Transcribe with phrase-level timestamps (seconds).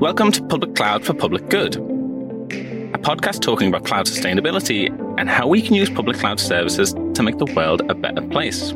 [0.00, 4.88] Welcome to Public Cloud for Public Good, a podcast talking about cloud sustainability
[5.18, 8.70] and how we can use public cloud services to make the world a better place.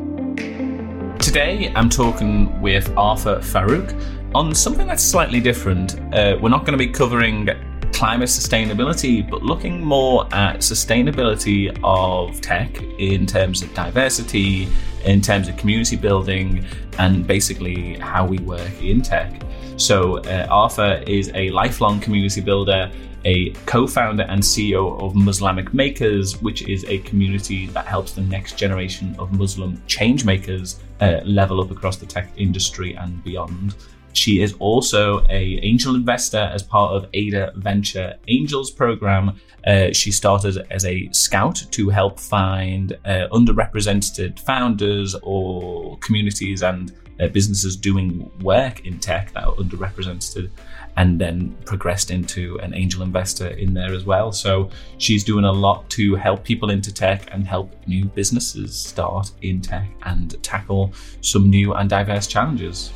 [1.17, 5.99] Today, I'm talking with Arfah Farooq on something that's slightly different.
[6.13, 7.49] Uh, we're not going to be covering
[7.93, 14.67] climate sustainability, but looking more at sustainability of tech in terms of diversity,
[15.05, 16.65] in terms of community building,
[16.99, 19.41] and basically how we work in tech.
[19.77, 22.91] So, uh, Arfah is a lifelong community builder,
[23.25, 28.21] a co founder and CEO of Muslamic Makers, which is a community that helps the
[28.21, 33.75] next generation of Muslim change makers uh, level up across the tech industry and beyond.
[34.13, 39.39] She is also a angel investor as part of Ada Venture Angels program.
[39.65, 46.93] Uh, she started as a scout to help find uh, underrepresented founders or communities and
[47.19, 50.49] uh, businesses doing work in tech that are underrepresented
[50.97, 54.31] and then progressed into an angel investor in there as well.
[54.31, 59.31] So she's doing a lot to help people into tech and help new businesses start
[59.43, 62.91] in tech and tackle some new and diverse challenges.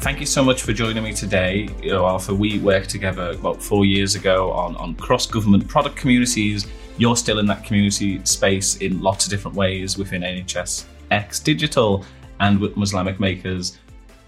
[0.00, 1.68] Thank you so much for joining me today.
[1.82, 5.96] You know, Arfah, we worked together about four years ago on, on cross government product
[5.96, 6.68] communities.
[6.98, 12.04] You're still in that community space in lots of different ways within NHS X Digital
[12.38, 13.76] and with Muslamic Makers,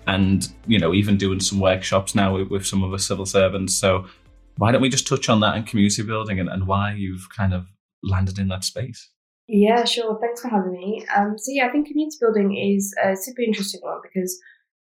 [0.08, 3.74] and you know, even doing some workshops now with, with some of the civil servants.
[3.76, 4.06] So,
[4.56, 7.54] why don't we just touch on that and community building and, and why you've kind
[7.54, 7.66] of
[8.02, 9.08] landed in that space?
[9.46, 10.18] Yeah, sure.
[10.20, 11.06] Thanks for having me.
[11.16, 14.38] Um, so yeah, I think community building is a super interesting one because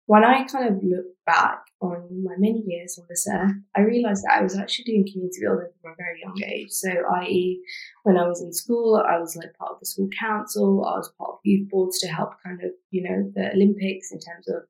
[0.10, 4.24] when I kind of look back on my many years on this earth, I realized
[4.24, 6.72] that I was actually doing community building from a very young age.
[6.72, 6.90] So,
[7.22, 7.62] i.e.,
[8.02, 11.14] when I was in school, I was like part of the school council, I was
[11.16, 14.64] part of youth boards to help kind of, you know, the Olympics in terms of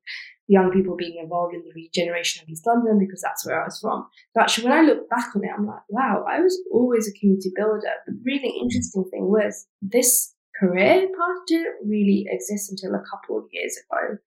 [0.46, 3.80] young people being involved in the regeneration of East London because that's where I was
[3.80, 4.08] from.
[4.34, 7.18] So actually, when I look back on it, I'm like, wow, I was always a
[7.18, 7.80] community builder.
[8.04, 13.38] But the really interesting thing was this career path didn't really exist until a couple
[13.38, 14.18] of years ago.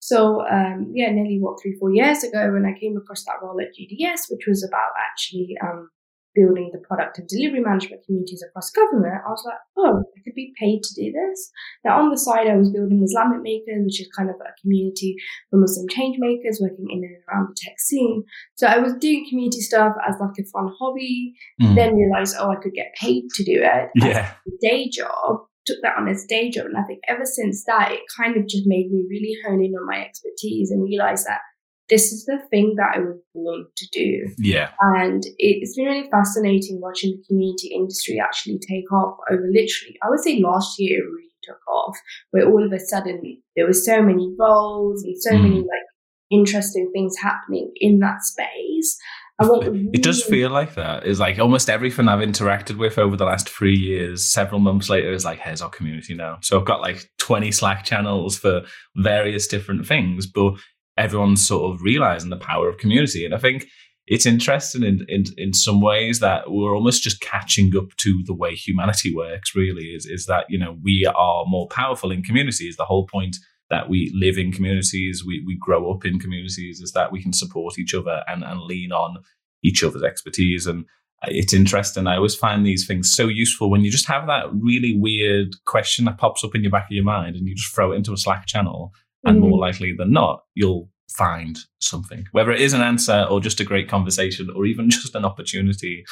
[0.00, 3.60] So um, yeah, nearly what three four years ago, when I came across that role
[3.60, 5.90] at GDS, which was about actually um,
[6.34, 10.34] building the product and delivery management communities across government, I was like, oh, I could
[10.34, 11.50] be paid to do this.
[11.84, 15.16] Now on the side, I was building Muslamic Makers, which is kind of a community
[15.50, 18.24] for Muslim change makers working in and around the tech scene.
[18.56, 21.34] So I was doing community stuff as like a fun hobby.
[21.60, 21.74] Mm.
[21.74, 23.90] Then realized, oh, I could get paid to do it.
[23.96, 24.32] Yeah.
[24.62, 26.66] day job took that on as day job.
[26.66, 29.74] And I think ever since that, it kind of just made me really hone in
[29.74, 31.40] on my expertise and realize that
[31.88, 34.26] this is the thing that I was born to do.
[34.38, 34.70] Yeah.
[34.80, 40.08] And it's been really fascinating watching the community industry actually take off over literally, I
[40.08, 41.96] would say last year it really took off,
[42.30, 45.42] where all of a sudden there were so many roles and so mm.
[45.42, 45.86] many like
[46.30, 48.96] interesting things happening in that space.
[49.40, 51.06] It does feel like that.
[51.06, 55.12] It's like almost everything I've interacted with over the last three years, several months later,
[55.12, 56.38] is like, here's our community now.
[56.42, 58.62] So I've got like 20 Slack channels for
[58.96, 60.54] various different things, but
[60.96, 63.24] everyone's sort of realizing the power of community.
[63.24, 63.66] And I think
[64.06, 68.34] it's interesting in, in, in some ways that we're almost just catching up to the
[68.34, 72.76] way humanity works, really, is, is that, you know, we are more powerful in communities.
[72.76, 73.36] The whole point
[73.70, 77.32] that we live in communities, we, we grow up in communities, is that we can
[77.32, 79.18] support each other and, and lean on
[79.62, 80.66] each other's expertise.
[80.66, 80.84] And
[81.24, 82.06] it's interesting.
[82.06, 86.04] I always find these things so useful when you just have that really weird question
[86.06, 88.12] that pops up in your back of your mind and you just throw it into
[88.12, 88.92] a Slack channel.
[89.24, 89.48] And mm.
[89.48, 93.64] more likely than not, you'll find something, whether it is an answer or just a
[93.64, 96.04] great conversation or even just an opportunity.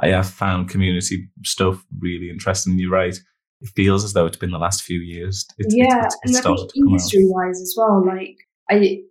[0.00, 2.78] I have found community stuff really interesting.
[2.78, 3.18] You're right
[3.60, 5.46] it feels as though it's been the last few years.
[5.58, 8.04] It's, yeah, it's, it's, and I think industry wise as well.
[8.06, 8.36] Like
[8.70, 9.02] I,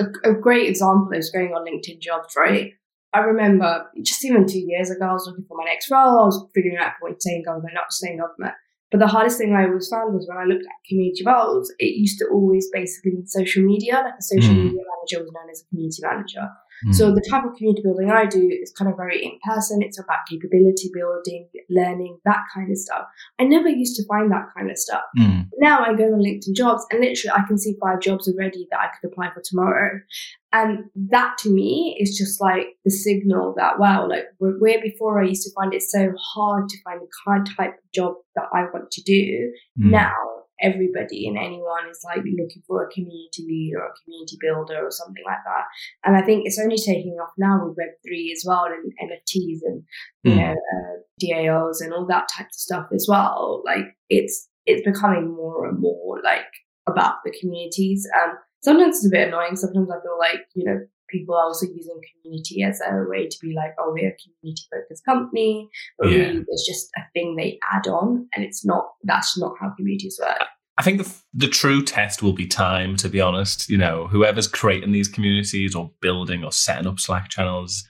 [0.00, 2.72] a, a, great example is going on LinkedIn Jobs, right?
[3.12, 6.20] I remember just even two years ago, I was looking for my next role.
[6.20, 8.54] I was figuring out what to stay in government, not stay in government.
[8.90, 11.96] But the hardest thing I always found was when I looked at community roles, it
[11.96, 14.02] used to always basically be social media.
[14.04, 14.64] Like a social mm.
[14.64, 16.48] media manager was known as a community manager.
[16.86, 16.94] Mm.
[16.94, 19.82] So the type of community building I do is kind of very in person.
[19.82, 23.06] It's about capability building, learning, that kind of stuff.
[23.38, 25.02] I never used to find that kind of stuff.
[25.18, 25.48] Mm.
[25.58, 28.80] Now I go on LinkedIn jobs and literally I can see five jobs already that
[28.80, 30.00] I could apply for tomorrow.
[30.52, 35.26] And that to me is just like the signal that, wow, like where before I
[35.26, 38.46] used to find it so hard to find the kind of type of job that
[38.52, 39.90] I want to do, mm.
[39.90, 40.12] now
[40.62, 44.90] everybody and anyone is like looking for a community leader or a community builder or
[44.90, 45.64] something like that.
[46.04, 49.60] And I think it's only taking off now with Web three as well and NFTs
[49.64, 49.82] and
[50.24, 50.36] you mm.
[50.36, 53.62] know uh, DAOs and all that type of stuff as well.
[53.64, 56.46] Like it's it's becoming more and more like
[56.88, 58.06] about the communities.
[58.22, 59.56] Um, sometimes it's a bit annoying.
[59.56, 60.80] Sometimes I feel like you know
[61.10, 64.62] people are also using community as a way to be like, oh, we're a community
[64.72, 65.68] focused company,
[65.98, 66.18] but yeah.
[66.18, 68.86] really it's just a thing they add on, and it's not.
[69.04, 70.48] That's not how communities work.
[70.78, 72.96] I think the the true test will be time.
[72.96, 77.28] To be honest, you know, whoever's creating these communities or building or setting up Slack
[77.28, 77.84] channels,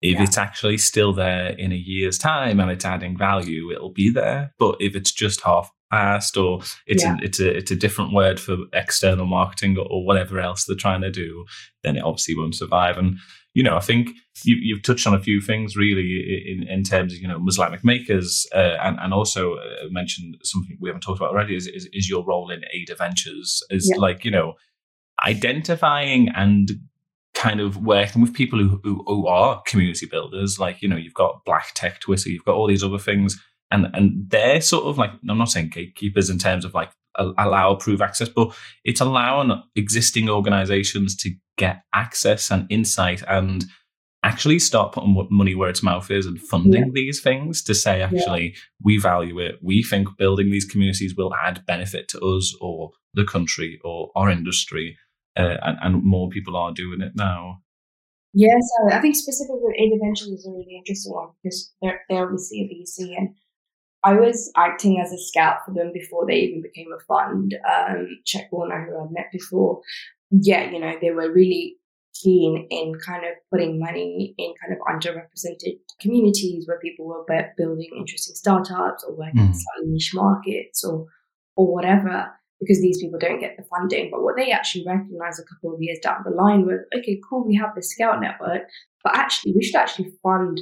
[0.00, 0.24] if yeah.
[0.24, 4.52] it's actually still there in a year's time and it's adding value, it'll be there.
[4.58, 7.16] But if it's just half past or it's yeah.
[7.20, 10.74] a, it's a it's a different word for external marketing or, or, whatever else they're
[10.74, 11.44] trying to do,
[11.84, 12.96] then it obviously won't survive.
[12.96, 13.18] And
[13.54, 14.10] you know, I think
[14.44, 17.84] you, have touched on a few things really in, in terms of you know Muslamic
[17.84, 21.88] makers, uh, and and also uh, mentioned something we haven't talked about already is is,
[21.92, 24.00] is your role in Ada Ventures is yeah.
[24.00, 24.54] like you know
[25.24, 26.70] identifying and
[27.34, 31.14] kind of working with people who, who, who are community builders like you know you've
[31.14, 33.42] got black tech twitter you've got all these other things
[33.72, 37.72] and and they're sort of like I'm not saying gatekeepers in terms of like allow
[37.72, 38.54] approve access, but
[38.84, 43.64] it's allowing existing organizations to get access and insight and
[44.24, 46.92] actually start putting money where its mouth is and funding yeah.
[46.92, 48.58] these things to say actually yeah.
[48.82, 53.24] we value it we think building these communities will add benefit to us or the
[53.24, 54.96] country or our industry
[55.36, 57.58] uh, and, and more people are doing it now
[58.34, 62.60] Yes, I think specifically Ada Ventures is a really interesting one because they're, they're obviously
[62.60, 63.34] a VC and
[64.04, 67.54] I was acting as a scout for them before they even became a fund.
[67.70, 69.80] Um, Check Warner, who I'd met before,
[70.30, 71.76] yeah, you know, they were really
[72.20, 77.24] keen in kind of putting money in kind of underrepresented communities where people were
[77.56, 79.46] building interesting startups or working mm.
[79.46, 81.06] in slightly niche markets or
[81.56, 84.08] or whatever because these people don't get the funding.
[84.10, 87.46] But what they actually recognized a couple of years down the line was, okay, cool,
[87.46, 88.62] we have this scout network,
[89.02, 90.60] but actually we should actually fund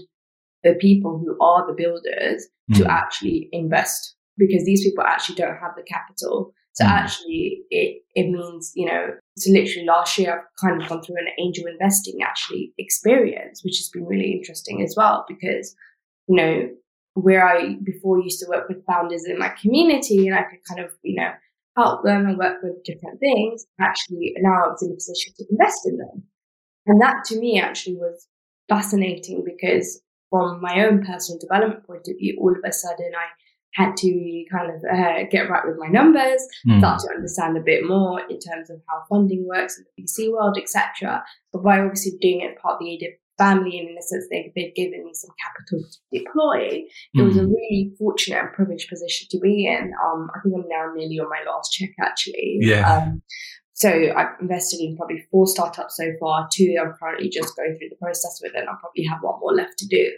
[0.63, 2.79] the people who are the builders mm.
[2.79, 6.53] to actually invest because these people actually don't have the capital.
[6.73, 6.89] So mm.
[6.89, 9.09] actually, it it means you know.
[9.37, 13.79] So literally last year, I've kind of gone through an angel investing actually experience, which
[13.79, 15.75] has been really interesting as well because
[16.29, 16.69] you know
[17.15, 20.81] where I before used to work with founders in my community and I could kind
[20.81, 21.31] of you know
[21.77, 23.67] help them and work with different things.
[23.81, 26.23] Actually, now I was in a position to invest in them,
[26.87, 28.27] and that to me actually was
[28.69, 33.27] fascinating because from my own personal development point of view, all of a sudden I
[33.75, 36.79] had to kind of uh, get right with my numbers, mm.
[36.79, 40.33] start to understand a bit more in terms of how funding works in the VC
[40.33, 41.23] world, etc.
[41.53, 44.53] But by obviously doing it part of the ADIP family, and in a sense they,
[44.55, 46.83] they've given me some capital to deploy,
[47.17, 47.21] mm.
[47.21, 47.53] it was a hmm.
[47.53, 49.93] really fortunate and privileged position to be in.
[50.05, 52.59] Um, I think I'm now nearly on my last check actually.
[52.61, 52.93] Yeah.
[52.93, 53.23] Um,
[53.81, 56.47] so I've invested in probably four startups so far.
[56.53, 59.55] Two I'm currently just going through the process with, and I'll probably have one more
[59.55, 60.13] left to do.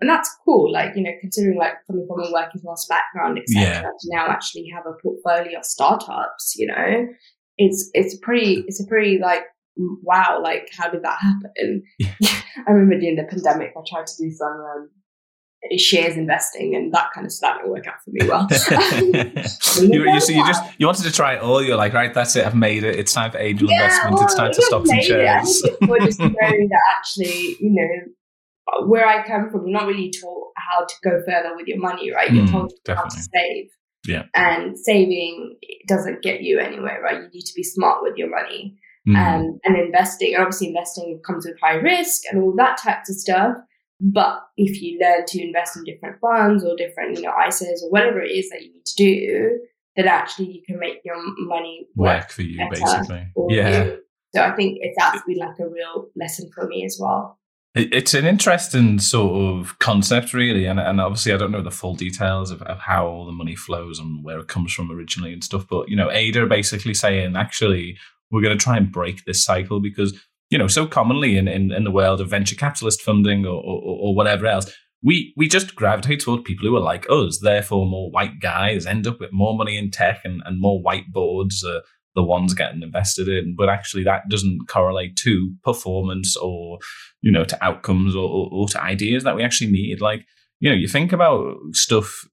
[0.00, 0.72] And that's cool.
[0.72, 3.80] Like you know, considering like coming from a working class background, etc., yeah.
[3.82, 7.06] to now actually have a portfolio of startups, you know,
[7.56, 9.44] it's it's pretty it's a pretty like
[9.76, 10.40] wow.
[10.42, 11.84] Like how did that happen?
[12.00, 12.14] Yeah.
[12.66, 14.90] I remember during the pandemic, I tried to do some um,
[15.78, 18.46] shares investing and that kind of stuff didn't work out for me well.
[19.80, 21.62] you, you, so you just you wanted to try it all.
[21.62, 22.46] You're like, right, that's it.
[22.46, 22.98] I've made it.
[22.98, 24.14] It's time for angel yeah, investment.
[24.14, 25.62] Well, it's time to stop some shares.
[25.82, 30.48] We're just knowing that actually, you know, where I come from, you're not really taught
[30.56, 32.30] how to go further with your money, right?
[32.30, 33.68] You're mm, told how to save.
[34.06, 34.24] Yeah.
[34.34, 35.56] And saving
[35.88, 37.22] doesn't get you anywhere, right?
[37.22, 38.76] You need to be smart with your money.
[39.08, 39.16] Mm.
[39.16, 43.56] Um, and investing, obviously, investing comes with high risk and all that types of stuff.
[44.00, 47.90] But if you learn to invest in different funds or different, you know, ISAs or
[47.90, 49.60] whatever it is that you need to do,
[49.96, 53.28] then actually you can make your money work, work for you, basically.
[53.48, 53.84] Yeah.
[53.84, 53.98] You.
[54.34, 57.38] So I think it's actually like a real lesson for me as well.
[57.76, 61.96] It's an interesting sort of concept, really, and and obviously I don't know the full
[61.96, 65.42] details of, of how all the money flows and where it comes from originally and
[65.42, 65.66] stuff.
[65.68, 67.98] But you know, Ada basically saying actually
[68.30, 70.14] we're going to try and break this cycle because
[70.54, 73.82] you know, so commonly in, in, in the world of venture capitalist funding or, or,
[73.82, 77.40] or whatever else, we we just gravitate toward people who are like us.
[77.40, 81.12] Therefore, more white guys end up with more money in tech, and, and more white
[81.12, 81.82] boards are
[82.14, 83.56] the ones getting invested in.
[83.58, 86.78] But actually, that doesn't correlate to performance or
[87.20, 90.00] you know to outcomes or, or, or to ideas that we actually need.
[90.00, 90.24] Like
[90.60, 92.28] you know, you think about stuff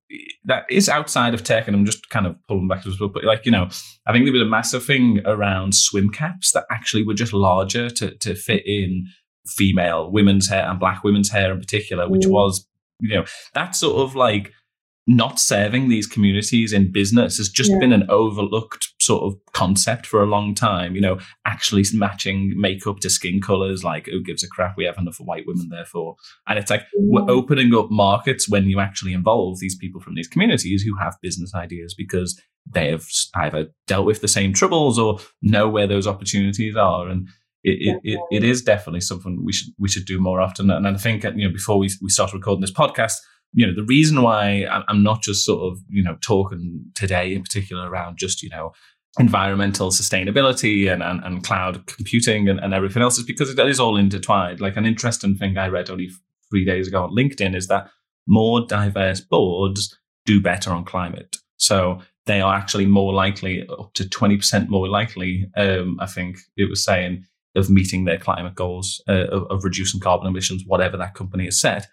[0.46, 3.46] that is outside of tech, and I'm just kind of pulling back to but like,
[3.46, 3.70] you know,
[4.08, 7.90] I think there was a massive thing around swim caps that actually were just larger
[7.90, 9.08] to, to fit in
[9.48, 12.32] female women's hair and black women's hair in particular, which mm.
[12.32, 12.68] was,
[13.00, 14.52] you know, that sort of like
[15.08, 17.80] not serving these communities in business has just yeah.
[17.80, 20.96] been an overlooked sort of concept for a long time.
[20.96, 24.76] You know, actually matching makeup to skin colors, like who gives a crap?
[24.78, 26.16] We have enough white women, therefore.
[26.48, 27.02] And it's like yeah.
[27.04, 31.18] we're opening up markets when you actually involve these people from these communities who have
[31.22, 32.40] business ideas because
[32.72, 37.08] they have either dealt with the same troubles or know where those opportunities are.
[37.08, 37.28] And
[37.64, 40.70] it, it, it, it is definitely something we should we should do more often.
[40.70, 43.16] And I think you know before we we start recording this podcast
[43.54, 47.44] you know, the reason why I'm not just sort of, you know, talking today in
[47.44, 48.72] particular around just, you know,
[49.20, 53.80] environmental sustainability and, and, and cloud computing and, and everything else is because it is
[53.80, 54.62] all intertwined.
[54.62, 56.10] Like an interesting thing I read only
[56.50, 57.90] three days ago on LinkedIn is that
[58.26, 61.38] more diverse boards do better on climate.
[61.58, 66.70] So they are actually more likely, up to 20% more likely, um, I think it
[66.70, 71.16] was saying, of meeting their climate goals, uh, of, of reducing carbon emissions, whatever that
[71.16, 71.88] company has set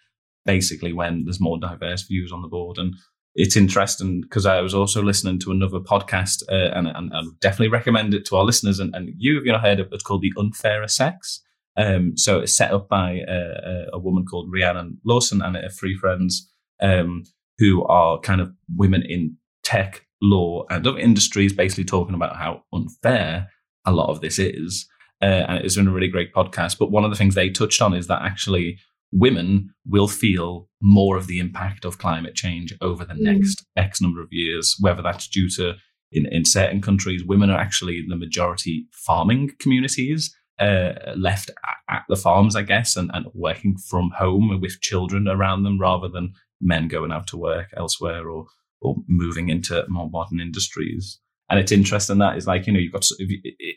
[0.48, 2.78] basically when there's more diverse views on the board.
[2.78, 2.94] And
[3.34, 7.68] it's interesting because I was also listening to another podcast uh, and, and I definitely
[7.68, 8.78] recommend it to our listeners.
[8.80, 11.42] And, and you have you know heard of it's called the Unfairer Sex.
[11.76, 15.94] Um, so it's set up by a, a woman called Rhiannon Lawson and her three
[15.94, 16.50] friends
[16.80, 17.24] um,
[17.58, 22.62] who are kind of women in tech, law, and other industries, basically talking about how
[22.72, 23.48] unfair
[23.84, 24.88] a lot of this is.
[25.20, 26.78] Uh, and it's been a really great podcast.
[26.78, 28.78] But one of the things they touched on is that actually
[29.12, 33.20] women will feel more of the impact of climate change over the mm.
[33.20, 35.74] next X number of years, whether that's due to
[36.10, 40.34] in, in certain countries, women are actually the majority farming communities.
[40.58, 41.52] Uh, left
[41.88, 46.08] at, the farms, I guess, and, and working from home with children around them rather
[46.08, 48.46] than men going out to work elsewhere or
[48.80, 51.20] or moving into more modern industries.
[51.50, 53.06] And it's interesting that is like you know you've got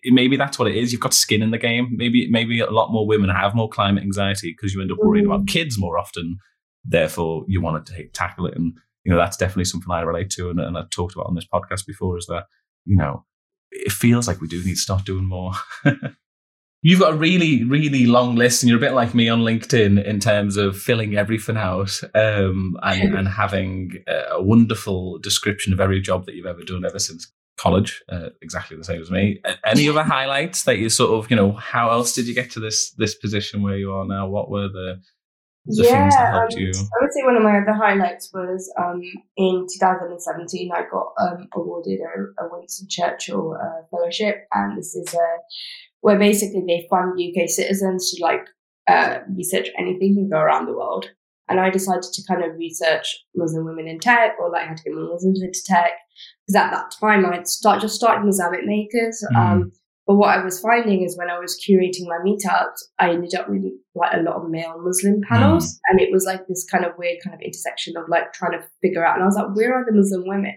[0.06, 0.92] maybe that's what it is.
[0.92, 1.90] You've got skin in the game.
[1.96, 5.26] Maybe maybe a lot more women have more climate anxiety because you end up worrying
[5.26, 5.48] about mm.
[5.48, 6.38] kids more often.
[6.84, 8.74] Therefore, you want to take, tackle it, and
[9.06, 11.48] you know that's definitely something I relate to, and, and I've talked about on this
[11.48, 12.18] podcast before.
[12.18, 12.48] Is that
[12.86, 13.26] you know
[13.72, 15.54] it feels like we do need to start doing more.
[16.84, 20.04] You've got a really, really long list, and you're a bit like me on LinkedIn
[20.04, 26.02] in terms of filling everything out um, and, and having a wonderful description of every
[26.02, 29.40] job that you've ever done ever since college, uh, exactly the same as me.
[29.66, 32.60] Any other highlights that you sort of, you know, how else did you get to
[32.60, 34.28] this this position where you are now?
[34.28, 35.00] What were the
[35.66, 36.72] the yeah, things that helped um, you?
[36.72, 39.02] I would say one of my other highlights was um,
[39.38, 45.14] in 2017, I got um, awarded a, a, Winston Churchill uh, fellowship, and this is
[45.14, 45.28] a
[46.00, 48.48] where basically they fund UK citizens to like
[48.88, 51.12] uh, research anything and go around the world.
[51.52, 54.84] And I decided to kind of research Muslim women in tech or like how to
[54.84, 55.92] get more Muslims into tech.
[56.48, 59.24] Because at that time I'd start just started Abbott Makers.
[59.34, 59.38] Mm.
[59.38, 59.72] Um,
[60.08, 63.50] but what I was finding is when I was curating my meetups, I ended up
[63.50, 63.64] with
[63.96, 65.68] like a lot of male Muslim panels.
[65.68, 65.80] Mm.
[65.90, 68.66] And it was like this kind of weird kind of intersection of like trying to
[68.82, 69.16] figure out.
[69.16, 70.56] And I was like, where are the Muslim women?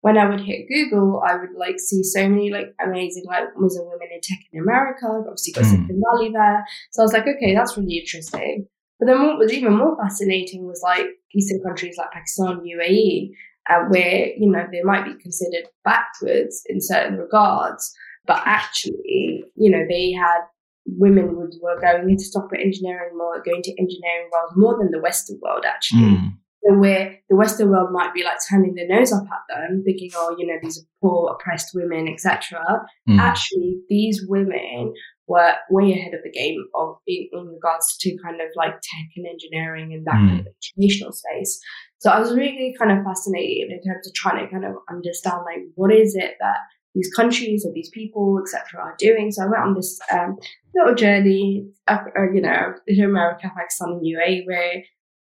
[0.00, 3.86] When I would hit Google, I would like see so many like amazing like Muslim
[3.88, 5.06] women in tech in America.
[5.06, 5.70] Obviously got mm.
[5.70, 6.64] Silicon Valley there.
[6.90, 8.66] So I was like, okay, that's really interesting.
[8.98, 13.30] But then what was even more fascinating was like Eastern countries like Pakistan, UAE,
[13.68, 17.94] uh, where, you know, they might be considered backwards in certain regards,
[18.26, 20.40] but actually, you know, they had
[20.86, 25.00] women would, were going into software engineering more, going to engineering roles more than the
[25.00, 26.16] Western world actually.
[26.16, 26.36] Mm.
[26.66, 30.10] So where the Western world might be like turning their nose up at them, thinking,
[30.14, 32.60] oh, you know, these are poor, oppressed women, etc.
[33.08, 33.18] Mm.
[33.18, 34.94] Actually, these women
[35.26, 39.08] were way ahead of the game of in, in, regards to kind of like tech
[39.16, 40.28] and engineering and that mm.
[40.28, 41.60] kind of educational space.
[41.98, 45.42] So I was really kind of fascinated in terms of trying to kind of understand
[45.44, 46.58] like what is it that
[46.94, 49.30] these countries or these people etc are doing.
[49.30, 50.36] So I went on this um,
[50.74, 51.98] little journey, uh,
[52.32, 54.82] you know, to America, Pakistan, and UAE, where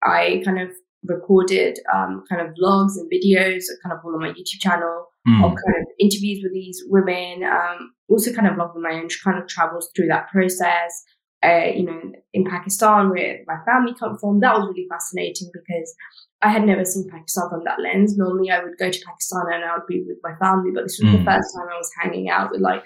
[0.03, 0.69] I kind of
[1.03, 5.43] recorded um, kind of vlogs and videos, kind of all on my YouTube channel mm.
[5.43, 7.43] of kind of interviews with these women.
[7.43, 11.03] Um, also, kind of vlogging my own kind of travels through that process.
[11.43, 12.01] Uh, you know,
[12.33, 15.93] in Pakistan, where my family come from, that was really fascinating because
[16.41, 18.17] I had never seen Pakistan from that lens.
[18.17, 20.99] Normally, I would go to Pakistan and I would be with my family, but this
[21.01, 21.19] was mm.
[21.19, 22.83] the first time I was hanging out with like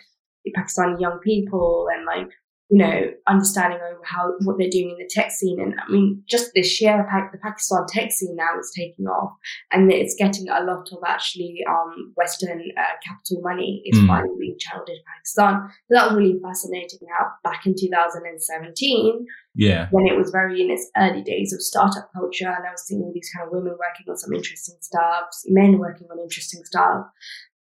[0.58, 2.32] Pakistani young people and like
[2.72, 5.60] you know, understanding over how what they're doing in the tech scene.
[5.60, 9.34] And I mean, just this year, the Pakistan tech scene now is taking off,
[9.74, 14.08] and it's getting a lot of actually um, Western uh, capital money is mm.
[14.08, 15.70] finally being channeled into Pakistan.
[15.90, 17.00] So that was really fascinating.
[17.20, 19.26] How back in 2017,
[19.56, 22.88] yeah, when it was very in its early days of startup culture, and I was
[22.88, 26.64] seeing all these kind of women working on some interesting stuff, men working on interesting
[26.64, 27.06] stuff.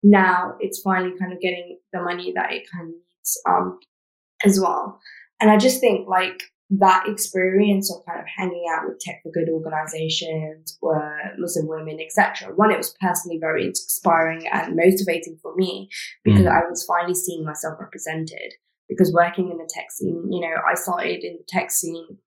[0.03, 3.41] Now it's finally kind of getting the money that it kind of needs.
[3.47, 3.79] Um,
[4.45, 4.99] as well.
[5.39, 9.31] And I just think like that experience of kind of hanging out with tech for
[9.31, 12.53] good organizations or Muslim women, etc.
[12.55, 15.89] One, it was personally very inspiring and motivating for me
[16.25, 16.51] because mm.
[16.51, 18.53] I was finally seeing myself represented.
[18.89, 22.17] Because working in the tech scene, you know, I started in the tech scene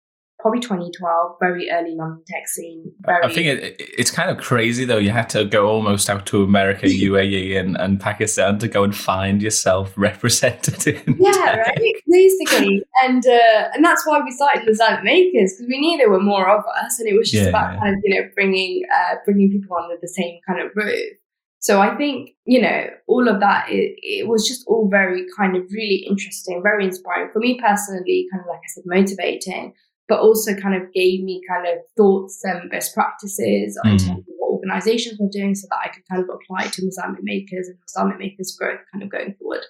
[0.41, 2.93] probably 2012, very early London tech scene.
[3.01, 3.25] Very...
[3.25, 4.99] I think it, it's kind of crazy though.
[4.99, 8.97] You had to go almost out to America, UAE, and, and Pakistan to go and
[8.97, 11.17] find yourself represented in.
[11.19, 11.67] Yeah, tech.
[11.67, 11.95] right.
[12.09, 16.21] Basically, and uh, and that's why we started Muslamic Makers because we knew there were
[16.21, 17.81] more of us, and it was just yeah, about yeah.
[17.81, 21.17] kind of you know bringing uh, bringing people under the same kind of roof.
[21.61, 25.55] So I think, you know, all of that, it, it, was just all very kind
[25.59, 29.75] of really interesting, very inspiring for me personally, kind of like I said, motivating
[30.11, 33.93] but also kind of gave me kind of thoughts and best practices mm.
[33.93, 36.85] in terms of what organizations were doing so that I could kind of apply to
[36.85, 39.65] Muslamic makers and Muslamic makers growth kind of going forward.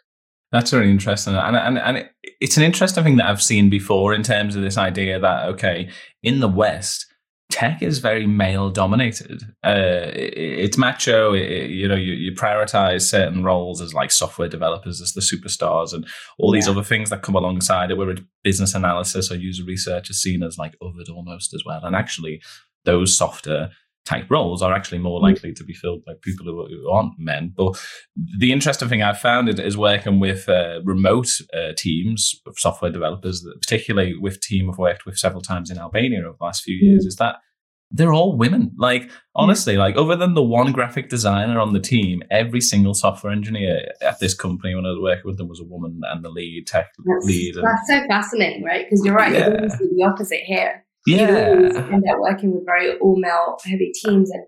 [0.51, 1.37] That's really interesting.
[1.37, 4.79] And, and, and it's an interesting thing that I've seen before in terms of this
[4.79, 5.91] idea that, okay,
[6.23, 7.07] in the West,
[7.51, 9.43] tech is very male dominated.
[9.65, 11.35] Uh, it, it's macho.
[11.35, 15.93] It, you know, you, you, prioritize certain roles as like software developers as the superstars
[15.93, 16.07] and
[16.39, 20.23] all these other things that come alongside it, where business analysis or user research is
[20.23, 21.85] seen as like othered almost as well.
[21.85, 22.41] And actually,
[22.85, 23.71] those softer
[24.11, 25.23] type roles are actually more mm.
[25.23, 27.53] likely to be filled by people who, who aren't men.
[27.57, 27.81] But
[28.39, 33.47] the interesting thing I've found is working with uh, remote uh, teams of software developers,
[33.61, 37.05] particularly with team I've worked with several times in Albania over the last few years,
[37.05, 37.09] mm.
[37.09, 37.37] is that
[37.93, 38.73] they're all women.
[38.79, 43.33] Like honestly, like other than the one graphic designer on the team, every single software
[43.33, 46.31] engineer at this company when I was working with them was a woman, and the
[46.31, 47.57] lead tech that's, lead.
[47.57, 48.87] And, that's so fascinating, right?
[48.89, 49.33] Because you're right.
[49.33, 49.65] Yeah.
[49.65, 51.55] It's the opposite here yeah.
[51.55, 54.31] you end up working with very all male heavy teams.
[54.31, 54.45] And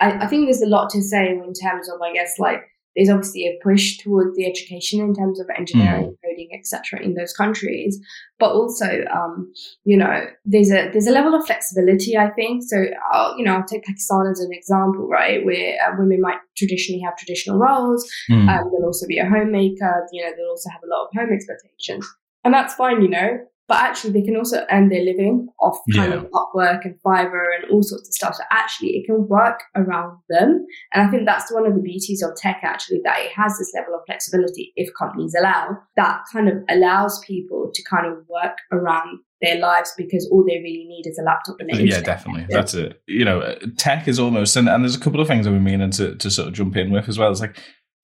[0.00, 2.62] I, I think there's a lot to say in terms of, I guess, like
[2.96, 6.28] there's obviously a push towards the education in terms of engineering, mm.
[6.28, 7.00] coding, etc.
[7.00, 8.00] in those countries,
[8.38, 9.52] but also, um,
[9.84, 12.16] you know, there's a there's a level of flexibility.
[12.16, 12.84] I think so.
[13.12, 17.02] I'll, you know, I'll take Pakistan as an example, right, where uh, women might traditionally
[17.04, 18.10] have traditional roles.
[18.28, 18.48] Mm.
[18.48, 20.06] Um, they'll also be a homemaker.
[20.12, 22.08] You know, they'll also have a lot of home expectations,
[22.44, 23.02] and that's fine.
[23.02, 23.38] You know,
[23.70, 26.18] but actually they can also earn their living off kind yeah.
[26.18, 28.34] of Upwork and Fiverr and all sorts of stuff.
[28.34, 30.66] So actually it can work around them.
[30.92, 33.72] And I think that's one of the beauties of tech actually, that it has this
[33.76, 38.58] level of flexibility if companies allow, that kind of allows people to kind of work
[38.72, 42.44] around their lives because all they really need is a laptop and an yeah definitely
[42.50, 45.52] that's it you know tech is almost and, and there's a couple of things that
[45.52, 47.58] we mean to, to sort of jump in with as well it's like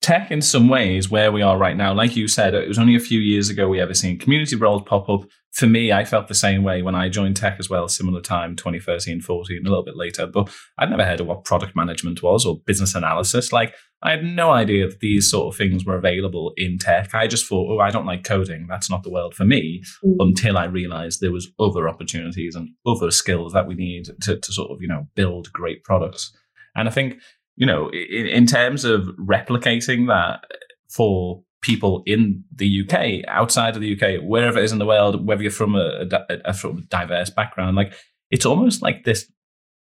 [0.07, 1.93] tech in some ways where we are right now.
[1.93, 4.83] Like you said it was only a few years ago we ever seen community roles
[4.83, 5.25] pop up.
[5.51, 8.55] For me i felt the same way when i joined tech as well similar time
[8.55, 12.45] 2013 14 a little bit later but i'd never heard of what product management was
[12.45, 13.51] or business analysis.
[13.51, 17.15] Like i had no idea that these sort of things were available in tech.
[17.15, 18.67] I just thought oh i don't like coding.
[18.69, 20.15] That's not the world for me mm.
[20.19, 24.53] until i realized there was other opportunities and other skills that we need to, to
[24.53, 26.31] sort of you know build great products.
[26.75, 27.19] And i think
[27.57, 30.45] you know, in, in terms of replicating that
[30.89, 35.25] for people in the UK, outside of the UK, wherever it is in the world,
[35.27, 37.93] whether you're from a, a, a from a diverse background, like
[38.29, 39.29] it's almost like this,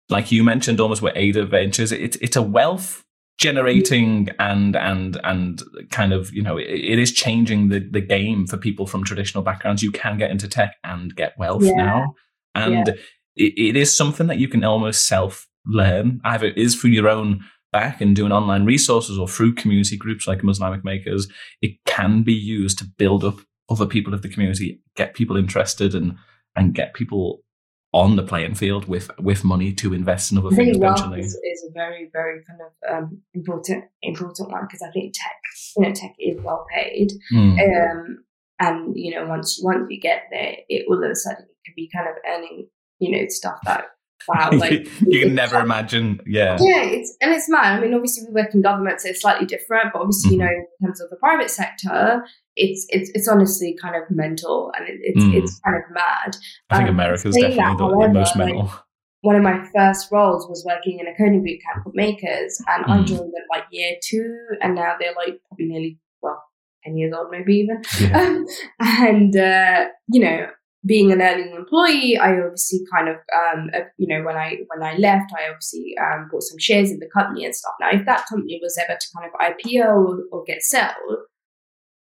[0.10, 3.04] like you mentioned, almost with Ada Ventures, it's it's a wealth
[3.38, 8.48] generating and and and kind of you know it, it is changing the the game
[8.48, 9.84] for people from traditional backgrounds.
[9.84, 11.74] You can get into tech and get wealth yeah.
[11.74, 12.14] now,
[12.56, 12.94] and yeah.
[13.36, 16.22] it, it is something that you can almost self learn.
[16.24, 20.28] Either it is through your own back and doing online resources or through community groups
[20.28, 21.28] like Muslamic Makers,
[21.62, 25.94] it can be used to build up other people of the community, get people interested,
[25.94, 26.16] and
[26.56, 27.44] and get people
[27.94, 30.78] on the playing field with with money to invest in other things.
[30.78, 35.14] Eventually, is, is a very very kind of um, important important one because I think
[35.14, 35.38] tech,
[35.76, 37.58] you know, tech is well paid, mm.
[37.60, 38.24] um,
[38.60, 41.74] and you know, once once you get there, it all of a sudden you can
[41.76, 42.68] be kind of earning,
[43.00, 43.86] you know, stuff that
[44.28, 46.20] wow, like you can never imagine.
[46.26, 47.78] Yeah, yeah, it's and it's mad.
[47.78, 49.94] I mean, obviously we work in government, so it's slightly different.
[49.94, 50.42] But obviously, mm-hmm.
[50.42, 52.24] you know, in terms of the private sector,
[52.56, 55.36] it's it's it's honestly kind of mental and it, it's mm.
[55.36, 56.36] it's kind of mad.
[56.70, 58.64] I think um, America's definitely that, the, however, most mental.
[58.64, 58.72] Like,
[59.22, 62.86] one of my first roles was working in a coding boot camp called Makers, and
[62.86, 62.90] mm.
[62.90, 66.44] I joined them like year two, and now they're like probably nearly well
[66.88, 67.82] 10 years old, maybe even.
[68.00, 68.20] Yeah.
[68.20, 68.46] Um,
[68.80, 70.48] and, uh, you know,
[70.88, 74.82] being an early employee, I obviously kind of, um, uh, you know, when I when
[74.82, 77.74] I left, I obviously um, bought some shares in the company and stuff.
[77.80, 80.94] Now, if that company was ever to kind of IPO or, or get sold,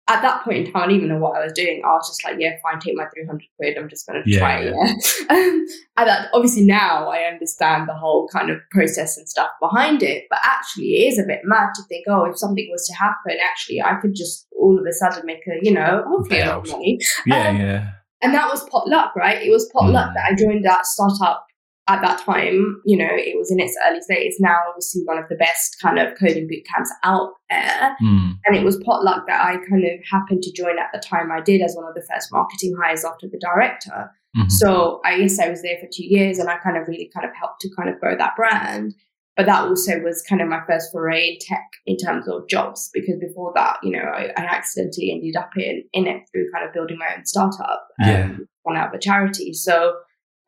[0.08, 1.82] at that point in time, I didn't even know what I was doing.
[1.84, 3.76] I was just like, yeah, fine, take my 300 quid.
[3.76, 4.74] I'm just going to yeah, try it.
[4.74, 5.26] Yeah.
[5.36, 5.66] um,
[5.98, 10.24] and that, obviously now I understand the whole kind of process and stuff behind it.
[10.30, 13.36] But actually, it is a bit mad to think, oh, if something was to happen,
[13.44, 16.58] actually, I could just all of a sudden make a, you know, hopefully a lot
[16.60, 16.98] of money.
[17.26, 17.90] Yeah, um, yeah
[18.22, 19.42] and that was potluck, right?
[19.42, 20.14] It was potluck mm.
[20.14, 21.46] that I joined that startup
[21.88, 22.80] at that time.
[22.84, 24.36] You know, it was in its early days.
[24.40, 27.96] Now, obviously, one of the best kind of coding boot camps out there.
[28.02, 28.38] Mm.
[28.44, 31.40] And it was potluck that I kind of happened to join at the time I
[31.40, 34.10] did as one of the first marketing hires after the director.
[34.36, 34.48] Mm-hmm.
[34.48, 37.26] So I guess I was there for two years and I kind of really kind
[37.26, 38.94] of helped to kind of grow that brand.
[39.38, 42.90] But that also was kind of my first foray in tech in terms of jobs,
[42.92, 46.66] because before that, you know, I, I accidentally ended up in, in it through kind
[46.66, 48.44] of building my own startup and yeah.
[48.64, 49.52] one out of a charity.
[49.52, 49.94] So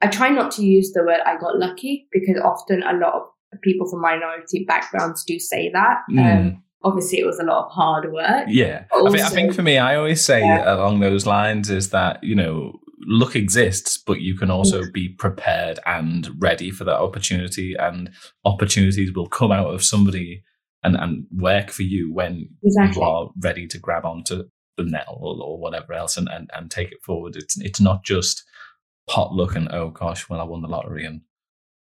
[0.00, 3.61] I try not to use the word I got lucky because often a lot of
[3.62, 5.98] people from minority backgrounds do say that.
[6.11, 6.40] Mm.
[6.40, 8.46] Um, obviously, it was a lot of hard work.
[8.48, 8.87] Yeah.
[8.90, 10.74] Also, I, think, I, think, for me, I always say yeah.
[10.74, 15.79] along those lines is that, you know, luck exists, but you can also be prepared
[15.87, 18.11] and ready for that opportunity, and
[18.45, 20.43] opportunities will come out of somebody
[20.83, 23.01] and, and work for you when exactly.
[23.01, 24.45] you are ready to grab onto
[24.77, 27.37] the net or, or whatever else and, and, and take it forward.
[27.37, 28.45] It's it's not just
[29.09, 31.23] pot luck and oh gosh, well I won the lottery and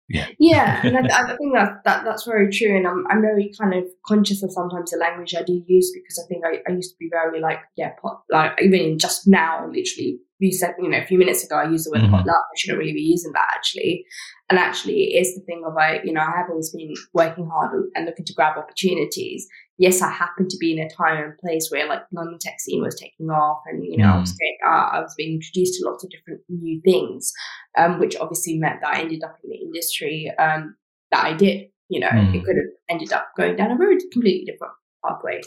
[0.10, 0.28] yeah.
[0.40, 2.76] Yeah, and I, I, think that, that that's very true.
[2.76, 6.20] And I'm, I'm very kind of conscious of sometimes the language I do use because
[6.20, 9.68] I think I, I used to be very like, yeah, pot, like even just now,
[9.68, 12.16] literally, you said, you know, a few minutes ago, I used the word mm-hmm.
[12.16, 12.36] potluck.
[12.36, 14.06] I shouldn't really be using that actually.
[14.50, 17.48] And actually, it is the thing of I, you know, I have always been working
[17.48, 19.48] hard and looking to grab opportunities
[19.80, 22.84] yes, I happened to be in a time and place where like London tech scene
[22.84, 24.14] was taking off, and you know, mm.
[24.14, 27.32] I was getting, uh, I was being introduced to lots of different new things,
[27.78, 30.76] um, which obviously meant that I ended up in the industry um,
[31.12, 31.70] that I did.
[31.88, 32.36] You know, mm.
[32.36, 34.74] it could have ended up going down a very completely different
[35.04, 35.42] pathway.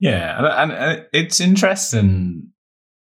[0.00, 2.48] Yeah, and, and it's interesting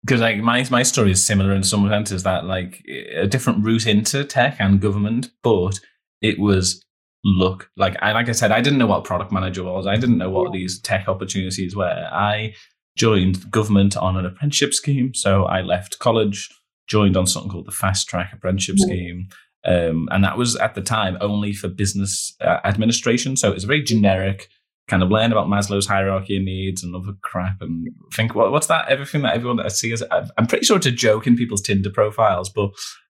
[0.06, 3.88] because like my my story is similar in some senses that like a different route
[3.88, 5.80] into tech and government, but
[6.22, 6.84] it was
[7.24, 9.88] look like I like I said, I didn't know what product manager was.
[9.88, 12.08] I didn't know what these tech opportunities were.
[12.12, 12.54] I
[12.96, 15.14] joined government on an apprenticeship scheme.
[15.14, 16.50] So I left college,
[16.88, 19.28] joined on something called the fast track apprenticeship scheme.
[19.66, 23.36] Um, and that was at the time only for business uh, administration.
[23.36, 24.50] So it's a very generic
[24.88, 28.68] kind of learn about Maslow's hierarchy of needs and other crap and think, what, what's
[28.68, 28.88] that?
[28.88, 30.04] Everything that everyone that I see is,
[30.38, 32.70] I'm pretty sure it's a joke in people's Tinder profiles, but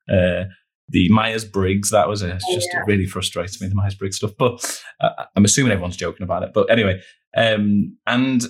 [0.10, 0.46] uh,
[0.90, 1.90] the Myers Briggs.
[1.90, 2.82] That was a, just yeah.
[2.88, 4.32] really frustrates me the Myers Briggs stuff.
[4.38, 6.52] But uh, I'm assuming everyone's joking about it.
[6.54, 7.02] But anyway,
[7.36, 8.44] um, and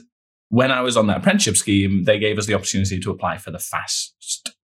[0.50, 3.52] when I was on that apprenticeship scheme, they gave us the opportunity to apply for
[3.52, 4.14] the fast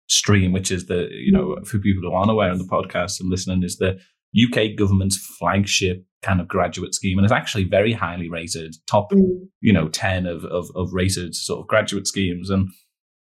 [0.09, 3.31] stream, which is the you know for people who aren't aware of the podcast and
[3.31, 3.99] listening is the
[4.37, 9.49] UK government's flagship kind of graduate scheme, and it's actually very highly rated, top mm.
[9.61, 12.69] you know ten of, of of rated sort of graduate schemes, and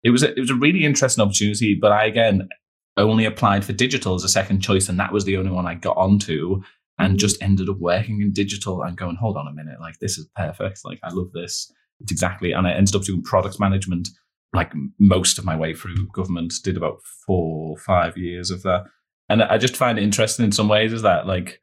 [0.04, 1.78] it was a, it was a really interesting opportunity.
[1.80, 2.48] But I again
[2.98, 5.76] only applied for digital as a second choice, and that was the only one I
[5.76, 6.62] got onto,
[6.98, 7.20] and mm.
[7.20, 10.28] just ended up working in digital and going, hold on a minute, like this is
[10.36, 10.82] perfect.
[10.84, 11.72] Like I love this.
[12.00, 14.10] It's exactly, and I ended up doing product management
[14.54, 16.54] like most of my way through government.
[16.64, 18.86] Did about four, five years of that,
[19.30, 21.62] and I just find it interesting in some ways is that like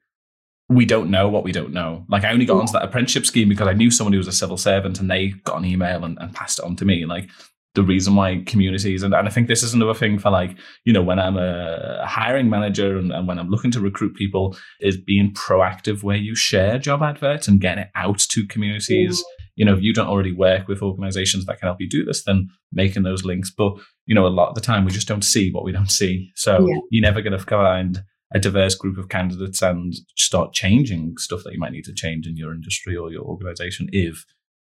[0.68, 2.04] we don't know what we don't know.
[2.08, 4.32] Like I only got onto that apprenticeship scheme because I knew someone who was a
[4.32, 7.04] civil servant and they got an email and, and passed it on to me.
[7.04, 7.28] Like
[7.74, 10.92] the reason why communities and, and I think this is another thing for like, you
[10.92, 14.96] know, when I'm a hiring manager and, and when I'm looking to recruit people is
[14.96, 19.20] being proactive where you share job adverts and getting it out to communities.
[19.20, 19.24] Mm.
[19.56, 22.24] You know, if you don't already work with organizations that can help you do this,
[22.24, 23.52] then making those links.
[23.56, 23.74] But,
[24.06, 26.32] you know, a lot of the time we just don't see what we don't see.
[26.34, 26.78] So yeah.
[26.90, 28.02] you're never going to find
[28.34, 32.26] a diverse group of candidates and start changing stuff that you might need to change
[32.26, 34.24] in your industry or your organization if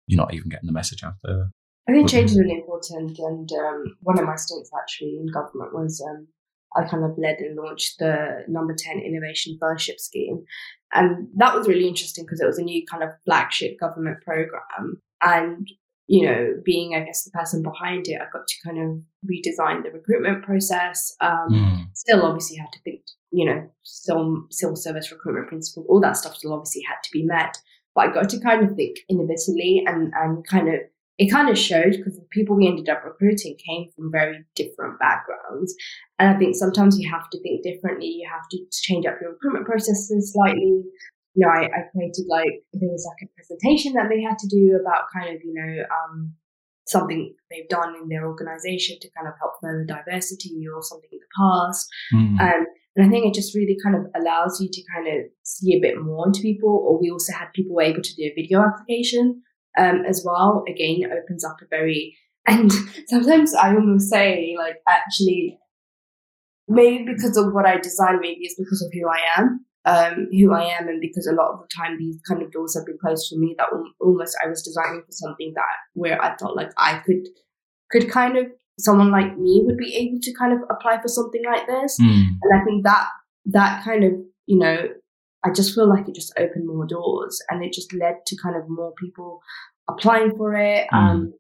[0.07, 1.51] you're not even getting the message out there.
[1.89, 5.75] I think change is really important, and um, one of my stints actually in government
[5.75, 6.29] was um,
[6.77, 10.45] I kind of led and launched the Number Ten Innovation Fellowship Scheme,
[10.93, 15.01] and that was really interesting because it was a new kind of flagship government program,
[15.23, 15.69] and
[16.07, 19.83] you know, being I guess the person behind it, I got to kind of redesign
[19.83, 21.15] the recruitment process.
[21.21, 21.87] Um, mm.
[21.95, 26.37] Still, obviously, had to think, you know, still civil service recruitment principle, all that stuff
[26.37, 27.57] still obviously had to be met.
[27.95, 30.81] But I got to kind of think innovatively and and kind of
[31.19, 34.99] it kind of showed because the people we ended up recruiting came from very different
[34.99, 35.75] backgrounds.
[36.19, 38.07] And I think sometimes you have to think differently.
[38.07, 40.83] You have to change up your recruitment processes slightly.
[41.35, 44.49] You know, I, I created like, there was like a presentation that they had to
[44.49, 46.33] do about kind of, you know, um,
[46.87, 51.19] something they've done in their organization to kind of help further diversity or something in
[51.19, 51.87] the past.
[52.15, 52.41] Mm.
[52.41, 52.67] Um,
[53.01, 55.81] and I think it just really kind of allows you to kind of see a
[55.81, 56.69] bit more into people.
[56.69, 59.43] Or we also had people able to do a video application
[59.79, 60.65] um, as well.
[60.69, 62.15] Again, it opens up a very
[62.47, 62.71] and
[63.07, 65.59] sometimes I almost say like actually
[66.69, 70.53] maybe because of what I design, maybe it's because of who I am, um, who
[70.53, 72.99] I am, and because a lot of the time these kind of doors have been
[72.99, 73.55] closed for me.
[73.57, 73.69] That
[74.01, 77.29] almost I was designing for something that where I felt like I could
[77.91, 78.47] could kind of
[78.85, 81.99] someone like me would be able to kind of apply for something like this.
[82.01, 82.39] Mm.
[82.43, 83.09] And I think that
[83.47, 84.13] that kind of,
[84.47, 84.89] you know,
[85.45, 88.57] I just feel like it just opened more doors and it just led to kind
[88.57, 89.41] of more people
[89.89, 90.87] applying for it.
[90.93, 90.97] Mm.
[90.97, 91.35] Um,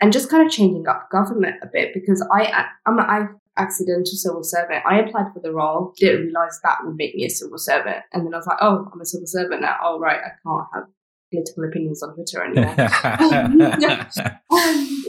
[0.00, 4.44] and just kind of changing up government a bit because I I'm an accidental civil
[4.44, 4.84] servant.
[4.86, 8.26] I applied for the role, didn't realize that would make me a civil servant, and
[8.26, 9.76] then I was like, oh, I'm a civil servant now.
[9.82, 10.84] Oh right, I can't have
[11.32, 12.74] political opinions on Twitter anymore.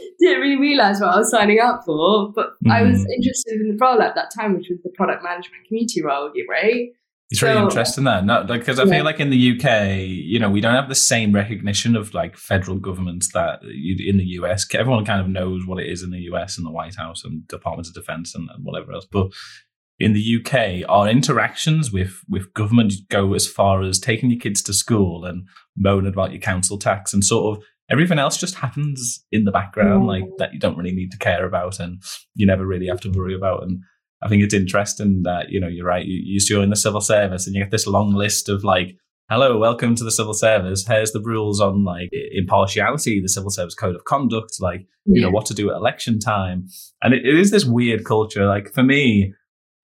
[0.19, 2.71] didn't really realize what I was signing up for, but mm.
[2.71, 3.05] I was mm.
[3.15, 6.89] interested in the role at that time, which was the product management community role, right?
[7.29, 8.93] It's really interesting that, not because I yeah.
[8.93, 12.37] feel like in the UK, you know, we don't have the same recognition of like
[12.37, 14.65] federal governments that you, in the US.
[14.73, 17.45] Everyone kind of knows what it is in the US and the White House and
[17.49, 19.05] Department of Defense and, and whatever else.
[19.11, 19.33] But
[19.99, 24.61] in the UK, our interactions with with government go as far as taking your kids
[24.63, 29.25] to school and moaning about your council tax and sort of everything else just happens
[29.31, 32.01] in the background, like that you don't really need to care about and
[32.35, 33.63] you never really have to worry about.
[33.63, 33.81] And
[34.21, 37.47] I think it's interesting that, you know, you're right, you, you join the civil service
[37.47, 38.97] and you get this long list of like,
[39.29, 40.85] hello, welcome to the civil service.
[40.85, 45.29] Here's the rules on like impartiality, the civil service code of conduct, like, you know,
[45.29, 46.67] what to do at election time.
[47.01, 48.47] And it, it is this weird culture.
[48.47, 49.33] Like for me,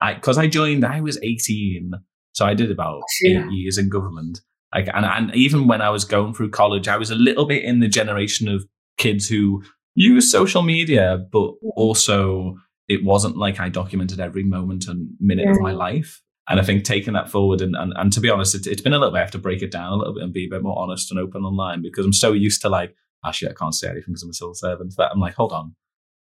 [0.02, 1.92] I, cause I joined, I was 18.
[2.34, 3.46] So I did about yeah.
[3.46, 4.42] eight years in government.
[4.74, 7.64] Like, and, and even when I was going through college, I was a little bit
[7.64, 8.66] in the generation of
[8.98, 9.64] kids who
[9.96, 12.56] use social media, but also
[12.88, 15.52] it wasn't like I documented every moment and minute yeah.
[15.52, 16.22] of my life.
[16.50, 18.94] And I think taking that forward and, and, and to be honest, it, has been
[18.94, 20.50] a little bit, I have to break it down a little bit and be a
[20.50, 23.74] bit more honest and open online because I'm so used to like, actually, I can't
[23.74, 25.74] say anything because I'm a civil servant that I'm like, hold on,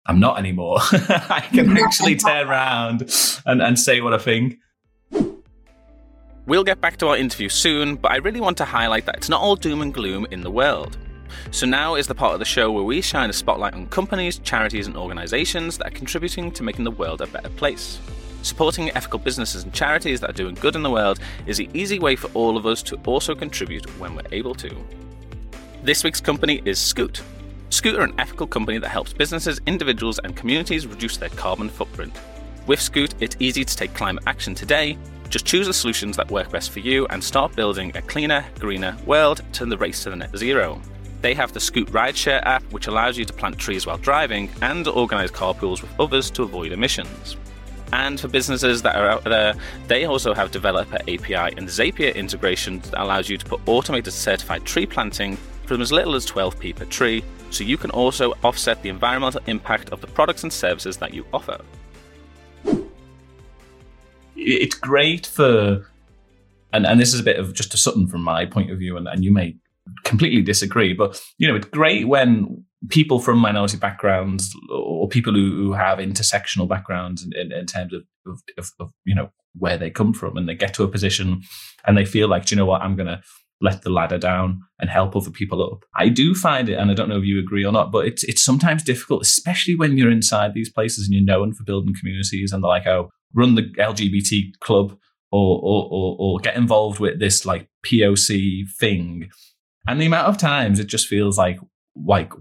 [0.05, 0.77] I'm not anymore.
[0.91, 3.11] I can actually turn around
[3.45, 4.55] and, and say what I think.
[6.47, 9.29] We'll get back to our interview soon, but I really want to highlight that it's
[9.29, 10.97] not all doom and gloom in the world.
[11.51, 14.39] So now is the part of the show where we shine a spotlight on companies,
[14.39, 17.99] charities, and organisations that are contributing to making the world a better place.
[18.41, 21.99] Supporting ethical businesses and charities that are doing good in the world is the easy
[21.99, 24.75] way for all of us to also contribute when we're able to.
[25.83, 27.21] This week's company is Skoot.
[27.69, 32.19] Skoot are an ethical company that helps businesses, individuals, and communities reduce their carbon footprint.
[32.65, 34.97] With Skoot, it's easy to take climate action today.
[35.31, 38.97] Just choose the solutions that work best for you and start building a cleaner, greener
[39.05, 40.81] world to the race to the net zero.
[41.21, 44.85] They have the Skoot Rideshare app, which allows you to plant trees while driving and
[44.89, 47.37] organize carpools with others to avoid emissions.
[47.93, 49.53] And for businesses that are out there,
[49.87, 54.65] they also have developer API and Zapier integration that allows you to put automated certified
[54.65, 58.89] tree planting from as little as 12p per tree, so you can also offset the
[58.89, 61.57] environmental impact of the products and services that you offer.
[64.43, 65.85] It's great for,
[66.73, 68.97] and, and this is a bit of just a Sutton from my point of view,
[68.97, 69.55] and, and you may
[70.03, 70.93] completely disagree.
[70.93, 75.99] But you know, it's great when people from minority backgrounds or people who, who have
[75.99, 78.01] intersectional backgrounds in, in, in terms of,
[78.57, 81.41] of, of, you know where they come from, and they get to a position
[81.85, 83.21] and they feel like, do you know what, I'm going to
[83.63, 85.83] let the ladder down and help other people up.
[85.95, 88.23] I do find it, and I don't know if you agree or not, but it's
[88.23, 92.51] it's sometimes difficult, especially when you're inside these places and you're known for building communities,
[92.51, 94.97] and they're like, oh, run the LGBT club
[95.31, 99.29] or or, or, or get involved with this like POC thing
[99.87, 101.59] and the amount of times it just feels like
[101.95, 102.31] like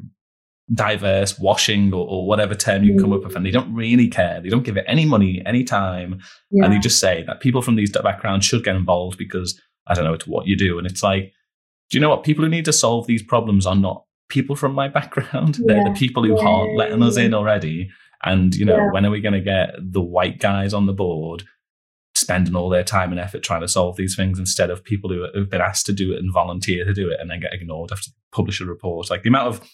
[0.72, 3.16] diverse washing or, or whatever term you come mm.
[3.16, 4.40] up with, and they don't really care.
[4.40, 6.64] They don't give it any money, any time, yeah.
[6.64, 10.04] and they just say that people from these backgrounds should get involved because I don't
[10.04, 10.78] know it's what you do.
[10.78, 11.32] And it's like,
[11.90, 12.24] do you know what?
[12.24, 15.58] People who need to solve these problems are not people from my background.
[15.58, 15.64] Yeah.
[15.66, 16.46] They're the people who yeah.
[16.46, 17.90] aren't letting us in already.
[18.22, 21.44] And you know, when are we going to get the white guys on the board
[22.14, 25.26] spending all their time and effort trying to solve these things instead of people who
[25.34, 27.90] have been asked to do it and volunteer to do it and then get ignored
[27.92, 29.10] after publish a report.
[29.10, 29.70] Like the amount of